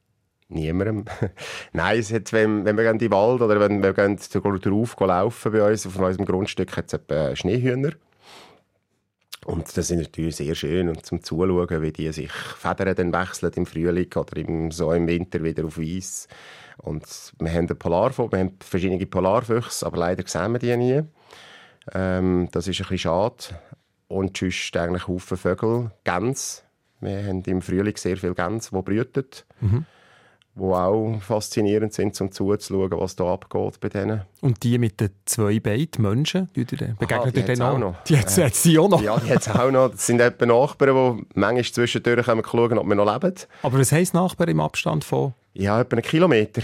Niemandem. 0.48 1.04
Nein, 1.72 1.98
es 1.98 2.12
hat, 2.12 2.32
wenn, 2.32 2.64
wenn 2.64 2.76
wir 2.76 2.90
in 2.90 2.98
den 2.98 3.10
Wald 3.10 3.40
oder 3.40 3.58
wenn 3.60 3.82
wir 3.82 3.92
gehen 3.92 4.16
drauf 4.16 4.96
laufen 5.00 5.52
bei 5.52 5.70
uns, 5.70 5.86
auf 5.86 5.98
unserem 5.98 6.26
Grundstück 6.26 6.76
hat 6.76 6.92
es 6.92 7.38
Schneehühner. 7.38 7.92
Und 9.44 9.76
das 9.76 9.90
ist 9.90 9.98
natürlich 9.98 10.36
sehr 10.36 10.54
schön 10.54 10.88
und 10.88 11.04
zum 11.04 11.22
Zuschauen, 11.22 11.82
wie 11.82 11.92
die 11.92 12.10
sich 12.12 12.32
Federn 12.32 12.94
dann 12.94 13.12
wechseln 13.12 13.52
im 13.56 13.66
Frühling 13.66 14.10
oder 14.16 14.36
im, 14.38 14.70
so 14.70 14.92
im 14.92 15.06
Winter 15.06 15.42
wieder 15.42 15.66
auf 15.66 15.78
Eis. 15.78 16.28
Und 16.78 17.04
wir 17.38 17.50
haben 17.50 17.68
einen 17.68 17.78
Polarvogel, 17.78 18.38
wir 18.38 18.44
haben 18.44 18.56
verschiedene 18.60 19.06
Polarfüchse, 19.06 19.84
aber 19.86 19.98
leider 19.98 20.26
sehen 20.26 20.52
wir 20.52 20.58
die 20.58 20.76
nie. 20.76 21.02
Ähm, 21.92 22.48
das 22.52 22.68
ist 22.68 22.80
ein 22.80 22.88
bisschen 22.88 22.98
schade. 22.98 23.60
Und 24.08 24.36
sonst 24.36 24.76
eigentlich 24.76 25.08
Haufen 25.08 25.36
Vögel, 25.36 25.90
Gänse. 26.04 26.62
Wir 27.00 27.24
haben 27.26 27.42
im 27.42 27.60
Frühling 27.60 27.96
sehr 27.96 28.16
viele 28.16 28.34
Gänse, 28.34 28.70
die 28.72 28.82
brüten. 28.82 29.26
Die 30.56 30.61
auch 30.61 31.18
faszinierend 31.20 31.92
sind, 31.92 32.20
um 32.20 32.30
zuzuschauen, 32.30 32.92
was 32.92 33.16
da 33.16 33.32
abgeht 33.32 33.80
bei 33.80 33.88
denen. 33.88 34.23
Und 34.40 34.62
die 34.62 34.78
mit 34.78 35.00
den 35.00 35.11
zwei 35.25 35.58
Beinen, 35.58 35.88
Menschen, 35.99 36.49
begegnet 36.52 37.34
die 37.34 37.40
ihr 37.40 37.56
dann 37.56 37.62
auch 37.62 37.78
noch. 37.78 38.02
Die 38.04 38.16
hat 38.16 38.26
es 38.28 38.62
sie 38.62 38.78
auch 38.78 38.88
noch. 38.88 39.02
Ja, 39.02 39.18
die 39.18 39.30
hat 39.30 39.49
auch 39.50 39.70
noch. 39.73 39.90
Das 39.90 40.06
sind 40.06 40.20
etwa 40.20 40.46
Nachbarn, 40.46 40.94
die 41.18 41.26
manchmal 41.34 41.64
zwischendurch 41.64 42.25
kommen 42.25 42.44
schauen, 42.49 42.78
ob 42.78 42.87
wir 42.87 42.94
noch 42.94 43.12
leben. 43.12 43.34
Aber 43.62 43.78
was 43.80 43.90
heisst 43.90 44.14
Nachbar 44.14 44.46
im 44.46 44.61
Abstand 44.61 45.02
von... 45.02 45.34
Ja, 45.54 45.80
etwa 45.80 45.96
einen 45.96 46.02
Kilometer. 46.02 46.62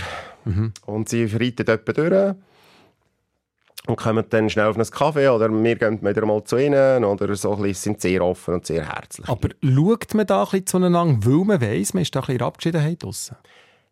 Und 0.86 1.08
sie 1.08 1.24
reiten 1.24 1.66
etwa 1.66 1.92
durch 1.92 2.34
und 3.86 3.96
kommen 3.96 4.24
dann 4.28 4.50
schnell 4.50 4.66
auf 4.66 4.76
einen 4.76 4.88
Kaffee 4.88 5.28
oder 5.28 5.50
wir 5.50 5.76
gehen 5.76 6.00
wieder 6.00 6.26
mal 6.26 6.44
zu 6.44 6.58
ihnen 6.58 7.04
oder 7.04 7.34
so. 7.34 7.54
ein 7.54 7.62
bisschen. 7.62 7.94
Sind 7.94 8.00
sehr 8.02 8.22
offen 8.24 8.54
und 8.54 8.66
sehr 8.66 8.86
herzlich. 8.86 9.28
Aber 9.28 9.48
schaut 9.62 10.14
man 10.14 10.26
da 10.26 10.42
ein 10.42 10.44
bisschen 10.44 10.66
zueinander, 10.66 11.26
weil 11.26 11.44
man 11.44 11.60
weiss, 11.60 11.92
man 11.92 12.02
ist 12.02 12.14
da 12.14 12.20
ein 12.20 12.26
bisschen 12.26 12.36
in 12.36 12.46
Abgeschiedenheit 12.46 13.02
draussen? 13.02 13.36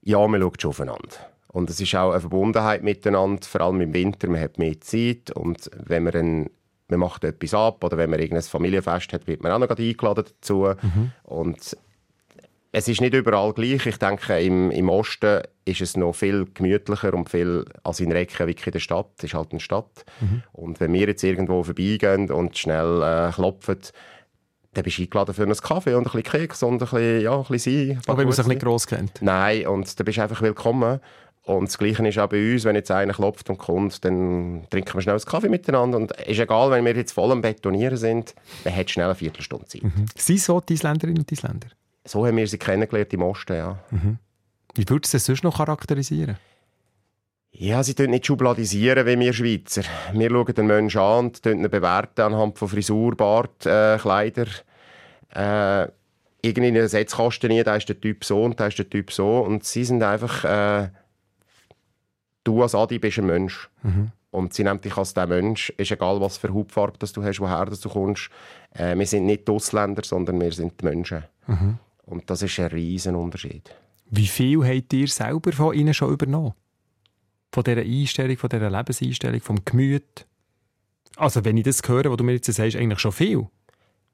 Ja, 0.02 0.26
man 0.26 0.40
schaut 0.40 0.62
schon 0.62 0.70
aufeinander. 0.70 1.16
Und 1.48 1.70
es 1.70 1.80
ist 1.80 1.94
auch 1.94 2.10
eine 2.10 2.20
Verbundenheit 2.20 2.82
miteinander, 2.82 3.42
vor 3.42 3.62
allem 3.62 3.80
im 3.80 3.94
Winter. 3.94 4.28
Man 4.28 4.40
hat 4.40 4.58
mehr 4.58 4.80
Zeit 4.80 5.30
und 5.30 5.70
wenn 5.74 6.04
man 6.04 6.12
dann 6.12 6.50
man 6.90 7.00
macht 7.00 7.24
etwas 7.24 7.52
ab 7.52 7.84
oder 7.84 7.98
wenn 7.98 8.10
man 8.10 8.18
irgendein 8.18 8.42
Familienfest 8.42 9.12
hat, 9.12 9.26
wird 9.26 9.42
man 9.42 9.52
auch 9.52 9.58
noch 9.58 9.68
gerade 9.68 9.82
eingeladen 9.82 10.24
dazu. 10.26 10.68
Und 11.24 11.76
es 12.72 12.88
ist 12.88 13.00
nicht 13.00 13.14
überall 13.14 13.52
gleich. 13.52 13.86
Ich 13.86 13.96
denke, 13.96 14.40
im, 14.40 14.70
im 14.70 14.88
Osten 14.88 15.42
ist 15.64 15.80
es 15.80 15.96
noch 15.96 16.14
viel 16.14 16.46
gemütlicher 16.52 17.14
und 17.14 17.28
viel 17.28 17.64
als 17.82 18.00
in 18.00 18.12
Reykjavik 18.12 18.66
in 18.66 18.72
der 18.72 18.78
Stadt. 18.80 19.10
Es 19.18 19.24
ist 19.24 19.34
halt 19.34 19.50
eine 19.52 19.60
Stadt. 19.60 20.04
Und 20.52 20.80
wenn 20.80 20.92
wir 20.92 21.08
jetzt 21.08 21.22
irgendwo 21.24 21.62
vorbeigehen 21.62 22.30
und 22.30 22.56
schnell 22.56 23.02
äh, 23.02 23.32
klopfen, 23.32 23.78
dann 24.74 24.84
bist 24.84 24.98
du 24.98 25.02
eingeladen 25.02 25.34
für 25.34 25.42
einen 25.42 25.56
Kaffee 25.56 25.94
und 25.94 26.06
ein 26.06 26.12
bisschen 26.12 26.22
Keks 26.22 26.62
und 26.62 26.74
ein 26.74 26.78
bisschen, 26.78 27.20
ja, 27.20 27.36
ein 27.36 27.44
bisschen 27.44 27.88
sein. 27.88 28.00
Aber 28.06 28.18
wenn 28.18 28.26
man 28.26 28.32
sich 28.32 28.44
Gutes 28.44 28.48
nicht 28.48 28.62
gross 28.62 28.86
kennt. 28.86 29.22
Nein, 29.22 29.66
und 29.66 29.98
da 29.98 30.04
bist 30.04 30.18
du 30.18 30.22
einfach 30.22 30.42
willkommen. 30.42 31.00
Und 31.42 31.68
das 31.68 31.78
Gleiche 31.78 32.06
ist 32.06 32.18
auch 32.18 32.28
bei 32.28 32.52
uns, 32.52 32.64
wenn 32.64 32.76
jetzt 32.76 32.90
einer 32.90 33.14
klopft 33.14 33.48
und 33.48 33.56
kommt, 33.56 34.04
dann 34.04 34.66
trinken 34.68 34.92
wir 34.94 35.00
schnell 35.00 35.14
einen 35.14 35.24
Kaffee 35.24 35.48
miteinander. 35.48 35.96
Und 35.96 36.12
es 36.18 36.28
ist 36.28 36.40
egal, 36.40 36.70
wenn 36.70 36.84
wir 36.84 36.94
jetzt 36.94 37.12
voll 37.12 37.32
am 37.32 37.40
Betonieren 37.40 37.96
sind, 37.96 38.34
man 38.64 38.76
hat 38.76 38.90
schnell 38.90 39.06
eine 39.06 39.14
Viertelstunde 39.14 39.64
Zeit. 39.66 39.80
Sind 40.14 40.40
so 40.40 40.60
die 40.60 40.74
Isländerinnen 40.74 41.20
und 41.20 41.32
Isländer? 41.32 41.68
So 42.04 42.26
haben 42.26 42.36
wir 42.36 42.46
sie 42.46 42.58
kennengelernt 42.58 43.12
im 43.14 43.22
Osten, 43.22 43.56
ja. 43.56 43.78
Wie 44.74 44.88
würdest 44.88 45.14
du 45.14 45.16
das 45.16 45.24
sonst 45.24 45.42
noch 45.42 45.56
charakterisieren? 45.56 46.36
Ja, 47.60 47.82
sie 47.82 47.94
tun 47.94 48.10
nicht 48.10 48.24
schubladisieren 48.24 49.04
wie 49.04 49.18
wir 49.18 49.32
Schweizer. 49.32 49.82
Wir 50.12 50.30
schauen 50.30 50.54
den 50.54 50.66
Menschen 50.68 51.00
an 51.00 51.24
und 51.24 51.42
tun 51.42 51.58
ihn 51.58 51.68
bewerten 51.68 52.20
anhand 52.20 52.56
von 52.56 52.68
Frisur, 52.68 53.16
Bart, 53.16 53.66
äh, 53.66 53.98
Kleider. 53.98 54.46
Äh, 55.34 55.88
irgendwie 56.40 56.68
einen 56.68 56.86
Setzkasten 56.86 57.50
nie, 57.50 57.64
da 57.64 57.74
ist 57.74 57.88
der 57.88 58.00
Typ 58.00 58.24
so 58.24 58.44
und 58.44 58.60
da 58.60 58.68
ist 58.68 58.78
der 58.78 58.88
Typ 58.88 59.10
so. 59.10 59.40
Und 59.40 59.64
sie 59.64 59.82
sind 59.82 60.04
einfach, 60.04 60.44
äh, 60.44 60.90
du 62.44 62.62
als 62.62 62.76
Adi 62.76 63.00
bist 63.00 63.18
ein 63.18 63.26
Mensch. 63.26 63.68
Und 64.30 64.54
sie 64.54 64.62
nimmt 64.62 64.84
dich 64.84 64.96
als 64.96 65.14
der 65.14 65.26
Mensch. 65.26 65.70
Ist 65.70 65.90
egal, 65.90 66.20
was 66.20 66.38
für 66.38 66.54
Hautfarbe 66.54 66.98
das 67.00 67.12
du 67.12 67.24
hast, 67.24 67.40
woher 67.40 67.66
das 67.66 67.80
du 67.80 67.88
kommst. 67.88 68.30
Äh, 68.70 68.96
wir 68.96 69.06
sind 69.06 69.26
nicht 69.26 69.48
die 69.48 69.52
Ausländer, 69.52 70.02
sondern 70.04 70.40
wir 70.40 70.52
sind 70.52 70.80
die 70.80 70.84
Menschen. 70.84 71.24
Und 72.06 72.30
das 72.30 72.42
ist 72.42 72.60
ein 72.60 72.66
riesen 72.66 73.16
Unterschied. 73.16 73.74
Wie 74.10 74.28
viel 74.28 74.64
habt 74.64 74.92
ihr 74.92 75.08
selber 75.08 75.50
von 75.50 75.74
ihnen 75.74 75.92
schon 75.92 76.12
übernommen? 76.12 76.54
Von 77.52 77.64
dieser 77.64 77.80
Einstellung, 77.80 78.36
von 78.36 78.50
dieser 78.50 78.70
Lebenseinstellung, 78.70 79.40
vom 79.40 79.64
Gemüt? 79.64 80.26
Also, 81.16 81.44
wenn 81.44 81.56
ich 81.56 81.64
das 81.64 81.80
höre, 81.86 82.10
was 82.10 82.16
du 82.16 82.24
mir 82.24 82.32
jetzt 82.34 82.52
sagst, 82.52 82.76
eigentlich 82.76 82.98
schon 83.00 83.12
viel. 83.12 83.38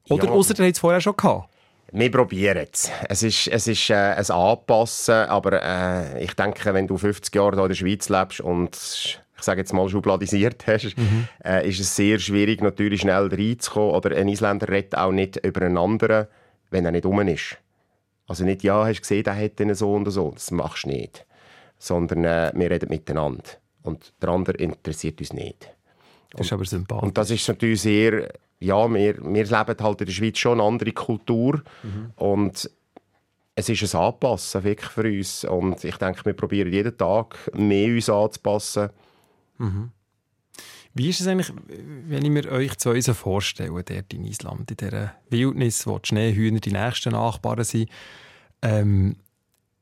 Oder 0.09 0.25
Ja. 0.26 0.31
ihr 0.35 0.38
habt 0.38 0.61
es 0.61 0.79
vorher 0.79 1.00
schon 1.00 1.17
gehabt? 1.17 1.50
Wir 1.93 2.11
probieren 2.11 2.67
es. 2.73 2.91
Es 3.09 3.23
ist, 3.23 3.47
es 3.49 3.69
ist 3.69 3.91
äh, 3.91 3.95
ein 3.95 4.31
Anpassen, 4.31 5.14
aber 5.14 5.62
äh, 5.62 6.25
ich 6.25 6.35
denke, 6.35 6.75
wenn 6.75 6.87
du 6.87 6.97
50 6.97 7.35
Jahre 7.35 7.55
hier 7.57 7.62
in 7.62 7.69
der 7.69 7.75
Schweiz 7.76 8.09
lebst 8.09 8.41
und 8.41 8.75
ich 9.37 9.43
sage 9.43 9.61
jetzt 9.61 9.73
mal 9.73 9.88
schubladisiert 9.88 10.67
hast, 10.67 10.95
äh, 11.45 11.69
ist 11.69 11.81
es 11.81 11.95
sehr 11.95 12.19
schwierig, 12.19 12.62
natürlich 12.62 13.03
schnell 13.03 13.29
reinzukommen. 13.29 13.91
Oder 13.95 14.17
ein 14.17 14.29
Isländer 14.29 14.69
redet 14.69 14.97
auch 14.97 15.12
nicht 15.12 15.37
über 15.45 15.62
einen 15.62 15.76
anderen, 15.76 16.26
wenn 16.71 16.85
er 16.85 16.91
nicht 16.93 17.05
um 17.07 17.21
ist. 17.29 17.59
Also 18.26 18.45
nicht, 18.45 18.62
ja, 18.62 18.85
hast 18.87 18.97
du 18.97 19.00
gesehen, 19.03 19.25
der 19.25 19.37
hat 19.37 19.59
den 19.59 19.75
so 19.75 19.93
und 19.95 20.11
so. 20.11 20.31
Das 20.33 20.50
machst 20.50 20.85
du 20.85 20.88
nicht. 20.88 21.26
Sondern 21.85 22.25
äh, 22.25 22.50
wir 22.55 22.71
reden 22.71 22.88
miteinander. 22.88 23.45
Und 23.83 24.14
der 24.23 24.31
andere 24.31 24.57
interessiert 24.57 25.21
uns 25.21 25.35
nicht. 25.35 25.69
Das 26.31 26.47
ist 26.47 26.53
aber 26.55 26.64
sympathisch. 26.64 27.03
Und 27.05 27.19
das 27.19 27.31
ist 27.31 27.47
natürlich 27.47 27.83
sehr, 27.83 28.33
ja, 28.59 28.88
wir, 28.88 29.19
wir 29.19 29.45
leben 29.45 29.53
halt 29.55 30.00
in 30.00 30.07
der 30.07 30.12
Schweiz 30.12 30.38
schon 30.38 30.59
eine 30.59 30.67
andere 30.67 30.93
Kultur 30.93 31.62
und 32.17 32.71
es 33.55 33.69
ist 33.69 33.95
ein 33.95 34.00
Anpassen 34.00 34.64
wirklich 34.64 34.91
für 34.91 35.05
uns 35.05 35.45
und 35.45 35.85
ich 35.85 35.97
denke, 35.97 36.25
wir 36.25 36.33
probieren 36.33 36.73
jeden 36.73 36.97
Tag 36.97 37.37
mehr 37.55 37.95
uns 37.95 38.09
anzupassen. 38.09 38.88
Wie 40.95 41.11
ist 41.11 41.21
es 41.21 41.26
eigentlich, 41.26 41.53
wenn 42.09 42.25
ich 42.25 42.31
mir 42.31 42.50
euch 42.50 42.76
zwei 42.79 43.00
so 43.00 43.14
vorstelle, 43.14 43.83
dort 43.83 44.14
in 44.14 44.25
Island, 44.25 44.71
in 44.71 44.76
dieser 44.76 45.14
Wildnis, 45.29 45.87
wo 45.87 45.99
die 45.99 46.09
Schneehühner 46.09 46.61
die 46.61 46.73
nächsten 46.73 47.12
Nachbarn 47.12 47.64
sind? 47.64 47.91
Ähm, 48.62 49.17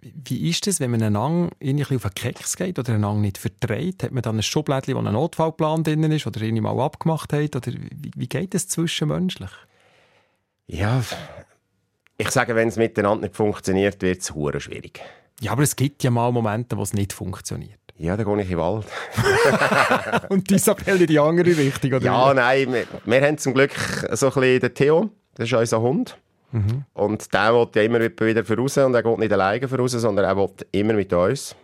wie 0.02 0.50
ist 0.50 0.66
es, 0.66 0.80
wenn 0.80 0.90
man 0.90 1.02
einander 1.02 1.54
irgendwie 1.60 1.96
auf 1.96 2.02
den 2.02 2.14
Keks 2.14 2.56
geht 2.56 2.78
oder 2.78 2.94
einander 2.94 3.20
nicht 3.20 3.38
verträgt? 3.38 4.02
Hat 4.02 4.12
man 4.12 4.22
dann 4.22 4.36
ein 4.36 4.42
Schublädchen, 4.42 4.96
wo 4.96 4.98
ein 4.98 5.12
Notfallplan 5.12 5.84
drin 5.84 6.02
ist 6.10 6.26
oder 6.26 6.40
irgendwie 6.40 6.62
mal 6.62 6.78
abgemacht 6.80 7.32
hat? 7.32 7.54
Oder 7.54 7.72
wie, 7.72 8.10
wie 8.16 8.28
geht 8.28 8.54
es 8.54 8.68
zwischenmenschlich? 8.68 9.50
Ja, 10.66 11.02
ich 12.18 12.30
sage, 12.30 12.54
wenn 12.54 12.68
es 12.68 12.76
miteinander 12.76 13.22
nicht 13.22 13.36
funktioniert, 13.36 14.02
wird 14.02 14.22
es 14.22 14.34
hure 14.34 14.60
schwierig. 14.60 15.00
Ja, 15.40 15.52
aber 15.52 15.62
es 15.62 15.76
gibt 15.76 16.02
ja 16.02 16.10
mal 16.10 16.30
Momente, 16.30 16.76
wo 16.76 16.82
es 16.82 16.92
nicht 16.92 17.12
funktioniert. 17.12 17.78
Ja, 17.96 18.16
dann 18.16 18.26
gehe 18.26 18.42
ich 18.42 18.50
in 18.50 18.56
den 18.56 18.58
Wald. 18.58 18.86
Und 20.30 20.50
die 20.50 20.54
Isabelle 20.54 20.98
in 20.98 21.06
die 21.06 21.18
andere 21.18 21.56
Richtung, 21.56 21.94
oder? 21.94 22.04
Ja, 22.04 22.34
nein, 22.34 22.72
wir, 22.72 22.86
wir 23.04 23.20
haben 23.22 23.38
zum 23.38 23.54
Glück 23.54 23.72
so 24.12 24.26
ein 24.26 24.32
bisschen 24.32 24.60
den 24.60 24.74
Theo, 24.74 25.10
das 25.34 25.46
ist 25.46 25.54
unser 25.54 25.80
Hund. 25.80 26.16
Und 26.94 27.32
der 27.32 27.54
will 27.54 27.68
ja 27.74 27.82
immer 27.82 28.00
wieder 28.00 28.44
voraus 28.44 28.76
und 28.78 28.94
er 28.94 29.02
geht 29.02 29.18
nicht 29.18 29.32
alleine 29.32 29.66
voraus, 29.68 29.92
sondern 29.92 30.24
er 30.24 30.36
will 30.36 30.50
immer 30.72 30.92
mit 30.94 31.12
uns. 31.12 31.56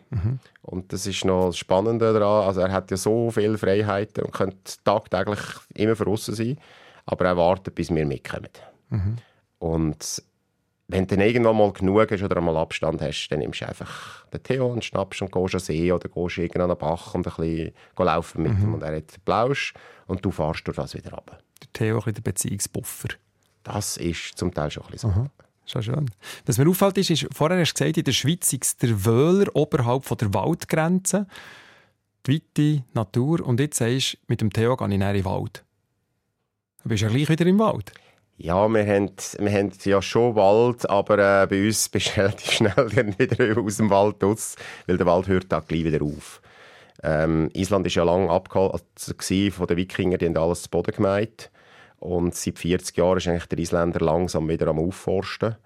Und 0.63 0.93
das 0.93 1.07
ist 1.07 1.25
noch 1.25 1.47
das 1.47 1.59
Spannende 1.59 2.13
daran. 2.13 2.47
Also 2.47 2.61
er 2.61 2.73
hat 2.73 2.91
ja 2.91 2.97
so 2.97 3.31
viele 3.31 3.59
Freiheiten 3.59 4.25
und 4.25 4.33
könnte 4.33 4.73
tagtäglich 4.85 5.41
immer 5.75 5.97
voraus 5.97 6.27
sein, 6.27 6.59
aber 7.07 7.27
er 7.27 7.37
wartet, 7.37 7.75
bis 7.75 7.91
wir 7.95 8.07
mitkommen. 8.07 8.49
Und 9.59 10.23
wenn 10.91 11.07
du 11.07 11.17
dann 11.17 11.27
irgendwann 11.27 11.57
mal 11.59 11.71
genug 11.73 12.11
hast 12.11 12.23
oder 12.23 12.39
einmal 12.39 12.57
Abstand 12.57 13.03
hast, 13.03 13.29
dann 13.29 13.41
nimmst 13.41 13.61
du 13.61 13.69
einfach 13.69 14.25
den 14.27 14.43
Theo 14.43 14.69
und 14.69 14.83
schnappst 14.83 15.21
und 15.21 15.31
gehst 15.31 15.55
an 15.55 15.61
See 15.61 15.93
oder 15.93 16.09
gehst 16.09 16.39
irgendwo 16.39 16.63
an 16.63 16.69
den 16.71 16.79
Bach 16.79 17.15
und 17.15 17.27
ein 17.27 17.35
bisschen 17.35 17.73
laufen 17.99 18.43
mit 18.43 18.53
ihm. 18.59 18.73
Und 18.73 18.83
er 18.83 18.97
hat 18.97 19.15
den 19.15 19.23
Plausch 19.23 19.75
und 20.07 20.25
du 20.25 20.31
fährst 20.31 20.67
durch 20.67 20.77
das 20.79 20.95
wieder 20.95 21.13
runter. 21.13 21.39
Der 21.63 21.73
Theo 21.75 21.97
ein 21.97 22.05
bisschen 22.05 22.15
der 22.15 22.23
Beziehungsbuffer. 22.23 23.09
Das 23.73 23.99
ist 23.99 24.39
zum 24.39 24.53
Teil 24.53 24.71
schon 24.71 24.85
ein 24.85 24.93
bisschen 24.93 25.13
so. 25.13 25.27
Ja 25.67 25.83
schön. 25.83 26.11
Was 26.47 26.57
mir 26.57 26.69
auffällt, 26.69 26.97
ist, 26.97 27.11
ist, 27.11 27.29
vorher 27.33 27.61
hast 27.61 27.75
du 27.75 27.85
gesagt, 27.85 27.99
in 27.99 28.05
der 28.05 28.13
Schweiz 28.13 28.51
ist 28.53 28.83
der 28.83 29.05
Wöhler 29.05 29.55
oberhalb 29.55 30.07
von 30.07 30.17
der 30.17 30.33
Waldgrenze. 30.33 31.27
Die 32.27 32.35
weite 32.35 32.85
Natur. 32.95 33.47
Und 33.47 33.61
jetzt 33.61 33.77
sagst 33.77 34.15
du, 34.15 34.19
mit 34.29 34.41
dem 34.41 34.51
Theo 34.51 34.77
gehe 34.77 34.89
ich 34.89 34.99
näher 34.99 35.11
in 35.11 35.17
den 35.17 35.25
Wald. 35.27 35.65
Du 36.83 36.89
bist 36.89 37.03
ja 37.03 37.09
gleich 37.09 37.29
wieder 37.29 37.45
im 37.45 37.59
Wald. 37.59 37.93
Ja, 38.39 38.67
wir 38.69 38.87
haben, 38.87 39.11
wir 39.39 39.53
haben 39.53 39.73
ja 39.83 40.01
schon 40.01 40.35
Wald, 40.37 40.89
aber 40.89 41.43
äh, 41.43 41.47
bei 41.47 41.67
uns 41.67 41.89
bist 41.91 42.17
du 42.17 42.21
relativ 42.21 42.51
schnell 42.51 43.17
wieder 43.19 43.61
aus 43.63 43.77
dem 43.77 43.91
Wald 43.91 44.23
raus, 44.25 44.57
weil 44.87 44.97
der 44.97 45.07
Wald 45.07 45.27
hört 45.27 45.53
auch 45.53 45.67
gleich 45.67 45.85
wieder 45.85 46.03
auf. 46.03 46.41
Ähm, 47.03 47.51
Island 47.53 47.85
war 47.85 47.93
ja 47.93 48.05
lange 48.05 48.31
abgehalten 48.31 49.53
von 49.53 49.67
den 49.67 49.77
Wikingern, 49.77 50.19
die 50.19 50.27
haben 50.27 50.37
alles 50.37 50.63
zu 50.63 50.71
Boden 50.71 50.95
gemeint. 50.95 51.51
Und 52.01 52.35
seit 52.35 52.59
40 52.59 52.97
Jahren 52.97 53.19
ist 53.19 53.29
eigentlich 53.29 53.47
der 53.47 53.59
Isländer 53.59 54.01
langsam 54.01 54.49
wieder 54.49 54.69
am 54.69 54.79
Aufforsten. 54.79 55.57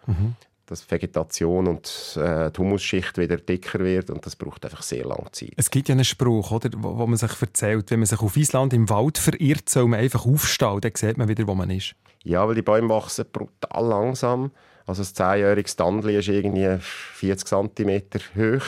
Dass 0.67 0.87
die 0.87 0.91
Vegetation 0.93 1.67
und 1.67 2.17
äh, 2.17 2.51
die 2.51 2.59
Humusschicht 2.59 3.19
wieder 3.19 3.37
dicker 3.37 3.81
wird 3.81 4.09
und 4.09 4.25
das 4.25 4.37
braucht 4.37 4.65
einfach 4.65 4.83
sehr 4.83 5.05
lange 5.05 5.31
Zeit. 5.33 5.53
Es 5.57 5.71
gibt 5.71 5.89
ja 5.89 5.93
einen 5.95 6.05
Spruch, 6.05 6.51
oder, 6.51 6.71
wo, 6.77 6.97
wo 6.97 7.07
man 7.07 7.19
sich 7.19 7.43
erzählt, 7.43 7.91
wenn 7.91 7.99
man 7.99 8.07
sich 8.07 8.21
auf 8.21 8.37
Island 8.37 8.73
im 8.73 8.89
Wald 8.89 9.19
verirrt, 9.19 9.69
soll 9.69 9.89
man 9.89 10.01
einfach 10.01 10.25
aufstehen. 10.25 10.81
Dann 10.81 10.93
sieht 10.95 11.19
man 11.19 11.29
wieder, 11.29 11.47
wo 11.47 11.55
man 11.55 11.69
ist. 11.69 11.95
Ja, 12.23 12.47
weil 12.47 12.55
die 12.55 12.63
Bäume 12.63 12.89
wachsen 12.89 13.27
brutal 13.31 13.87
langsam. 13.87 14.53
Also 14.87 15.03
ein 15.03 15.07
10-jähriges 15.07 15.73
Standli 15.73 16.17
ist 16.17 16.29
irgendwie 16.29 16.79
40 16.81 17.47
cm 17.47 18.03
hoch. 18.37 18.65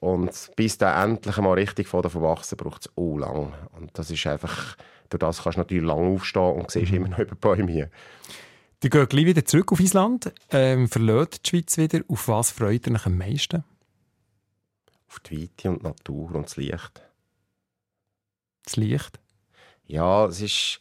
Und 0.00 0.50
bis 0.56 0.78
der 0.78 0.96
endlich 0.96 1.36
mal 1.36 1.52
richtig 1.52 1.86
von 1.86 2.02
davon 2.02 2.22
wachsen, 2.22 2.56
braucht 2.56 2.86
es 2.86 2.92
auch 2.96 3.18
lang. 3.18 3.52
Und 3.78 3.90
das 3.98 4.10
ist 4.10 4.26
einfach, 4.26 4.76
durch 5.10 5.20
das 5.20 5.42
kannst 5.42 5.56
du 5.56 5.60
natürlich 5.60 5.84
lang 5.84 6.14
aufstehen 6.14 6.54
und 6.54 6.70
siehst 6.70 6.92
immer 6.92 7.08
noch 7.08 7.18
über 7.18 7.34
Bäume 7.34 7.70
hier. 7.70 7.90
Die 8.82 8.88
gehen 8.88 9.08
gleich 9.08 9.26
wieder 9.26 9.44
zurück 9.44 9.72
auf 9.72 9.80
Island, 9.80 10.32
ähm, 10.50 10.88
verlässt 10.88 11.44
die 11.44 11.50
Schweiz 11.50 11.76
wieder. 11.76 12.00
Auf 12.08 12.28
was 12.28 12.50
freut 12.50 12.86
ihr 12.86 12.94
euch 12.94 13.04
am 13.04 13.18
meisten? 13.18 13.64
Auf 15.08 15.20
die 15.20 15.42
Weite 15.42 15.68
und 15.68 15.80
die 15.80 15.86
Natur 15.86 16.34
und 16.34 16.46
das 16.46 16.56
Licht. 16.56 17.02
Das 18.64 18.76
Licht. 18.76 19.20
Ja, 19.86 20.26
es 20.26 20.40
ist, 20.40 20.78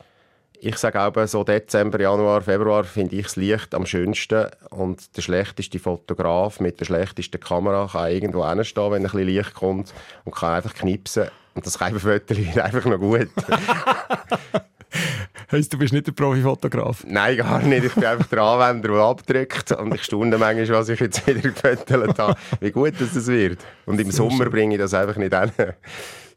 ich 0.60 0.78
sage 0.78 1.02
auch 1.02 1.28
so 1.28 1.44
Dezember, 1.44 2.00
Januar, 2.00 2.42
Februar 2.42 2.84
finde 2.84 3.18
ich 3.18 3.24
das 3.24 3.36
Licht 3.36 3.74
am 3.74 3.86
schönsten 3.86 4.48
und 4.70 5.18
der 5.18 5.22
schlechteste 5.22 5.80
Fotograf 5.80 6.60
mit 6.60 6.80
der 6.80 6.86
schlechtesten 6.86 7.42
Kamera 7.42 7.90
kann 7.92 8.12
irgendwo 8.12 8.48
hinstehen, 8.48 8.92
wenn 8.92 9.06
ein 9.06 9.12
bisschen 9.12 9.28
Licht 9.28 9.56
kommt 9.56 9.94
und 10.24 10.36
kann 10.36 10.54
einfach 10.54 10.76
knipsen 10.76 11.32
und 11.60 11.66
das 11.66 11.78
Foto 11.78 12.62
einfach 12.62 12.86
noch 12.86 12.98
gut. 12.98 13.28
Heisst, 15.52 15.74
du 15.74 15.78
bist 15.78 15.94
nicht 15.94 16.08
der 16.08 16.12
Profifotograf? 16.12 17.04
Nein, 17.08 17.38
gar 17.38 17.62
nicht. 17.62 17.84
Ich 17.84 17.94
bin 17.94 18.06
einfach 18.06 18.28
der 18.28 18.42
Anwender, 18.42 18.90
der 18.90 19.00
abdrückt 19.00 19.72
und 19.72 19.94
ich 19.96 20.04
staune 20.04 20.38
manchmal, 20.38 20.70
was 20.70 20.90
ich 20.90 21.00
jetzt 21.00 21.26
wieder 21.26 21.42
gefüttert 21.42 22.20
habe, 22.20 22.36
wie 22.60 22.72
gut 22.72 22.94
das 23.00 23.28
wird. 23.28 23.60
Und 23.86 24.00
im 24.00 24.12
Sommer 24.12 24.46
bringe 24.50 24.76
ich 24.76 24.80
das 24.80 24.94
einfach 24.94 25.18
nicht 25.18 25.34
hin. 25.34 25.52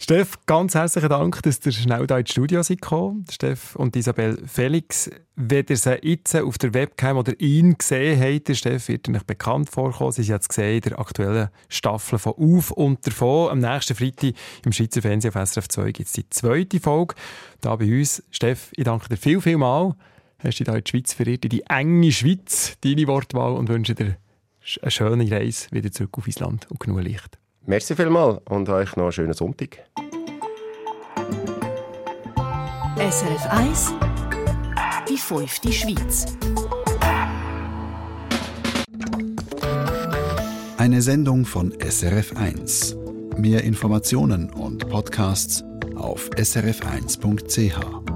Steff, 0.02 0.36
ganz 0.46 0.74
herzlichen 0.74 1.10
Dank, 1.10 1.40
dass 1.44 1.64
ihr 1.64 1.70
schnell 1.70 2.04
hier 2.08 2.18
ins 2.18 2.30
Studio 2.32 2.60
seid 2.64 2.80
gekommen. 2.80 3.24
Steff 3.30 3.76
und 3.76 3.94
Isabel 3.94 4.36
Felix. 4.48 5.08
Wenn 5.36 5.64
ihr 5.68 5.76
sie 5.76 5.96
jetzt 6.02 6.34
auf 6.34 6.58
der 6.58 6.74
Webcam 6.74 7.18
oder 7.18 7.38
ihn 7.38 7.78
gesehen 7.78 8.20
habt, 8.20 8.48
der 8.48 8.54
Steff 8.54 8.88
wird 8.88 9.08
euch 9.08 9.22
bekannt 9.22 9.70
vorkommen. 9.70 10.10
Sie 10.10 10.24
sind 10.24 10.34
jetzt 10.34 10.48
gesehen 10.48 10.74
in 10.74 10.80
der 10.80 10.98
aktuellen 10.98 11.50
Staffel 11.68 12.18
von 12.18 12.32
«Auf 12.32 12.72
und 12.72 13.06
davon». 13.06 13.50
Am 13.50 13.60
nächsten 13.60 13.94
Freitag 13.94 14.34
im 14.64 14.72
Schweizer 14.72 15.02
Fernsehen 15.02 15.32
auf 15.36 15.48
SRF 15.48 15.68
2 15.68 15.92
gibt 15.92 16.08
es 16.08 16.14
die 16.14 16.28
zweite 16.28 16.80
Folge. 16.80 17.14
Da 17.60 17.76
bei 17.76 17.84
uns. 17.84 18.24
Steff, 18.32 18.72
ich 18.74 18.82
danke 18.82 19.08
dir 19.08 19.16
viel, 19.16 19.40
viel 19.40 19.56
mal. 19.56 19.94
Hast 20.40 20.58
dich 20.58 20.66
hier 20.66 20.74
in 20.74 20.82
die 20.82 20.90
Schweiz 20.90 21.12
verirrt, 21.12 21.44
in 21.44 21.50
die 21.50 21.62
enge 21.68 22.10
Schweiz, 22.10 22.76
deine 22.80 23.06
Wortwahl, 23.06 23.52
und 23.52 23.68
wünsche 23.68 23.94
dir 23.94 24.16
eine 24.82 24.90
schöne 24.90 25.30
Reise 25.30 25.68
wieder 25.70 25.92
zurück 25.92 26.18
auf 26.18 26.26
Island 26.26 26.68
und 26.72 26.80
genug 26.80 27.02
Licht. 27.02 27.38
Merci 27.66 27.94
vielmals 27.94 28.40
und 28.48 28.68
euch 28.68 28.96
noch 28.96 29.04
einen 29.04 29.12
schönen 29.12 29.34
Sonntag. 29.34 29.78
SRF 32.96 33.46
1 33.50 33.94
Die 35.08 35.16
fünfte 35.16 35.72
Schweiz. 35.72 36.26
Eine 40.76 41.00
Sendung 41.02 41.44
von 41.44 41.72
SRF1. 41.74 42.96
Mehr 43.38 43.62
Informationen 43.62 44.50
und 44.50 44.88
Podcasts 44.88 45.64
auf 45.94 46.28
srf1.ch. 46.30 48.11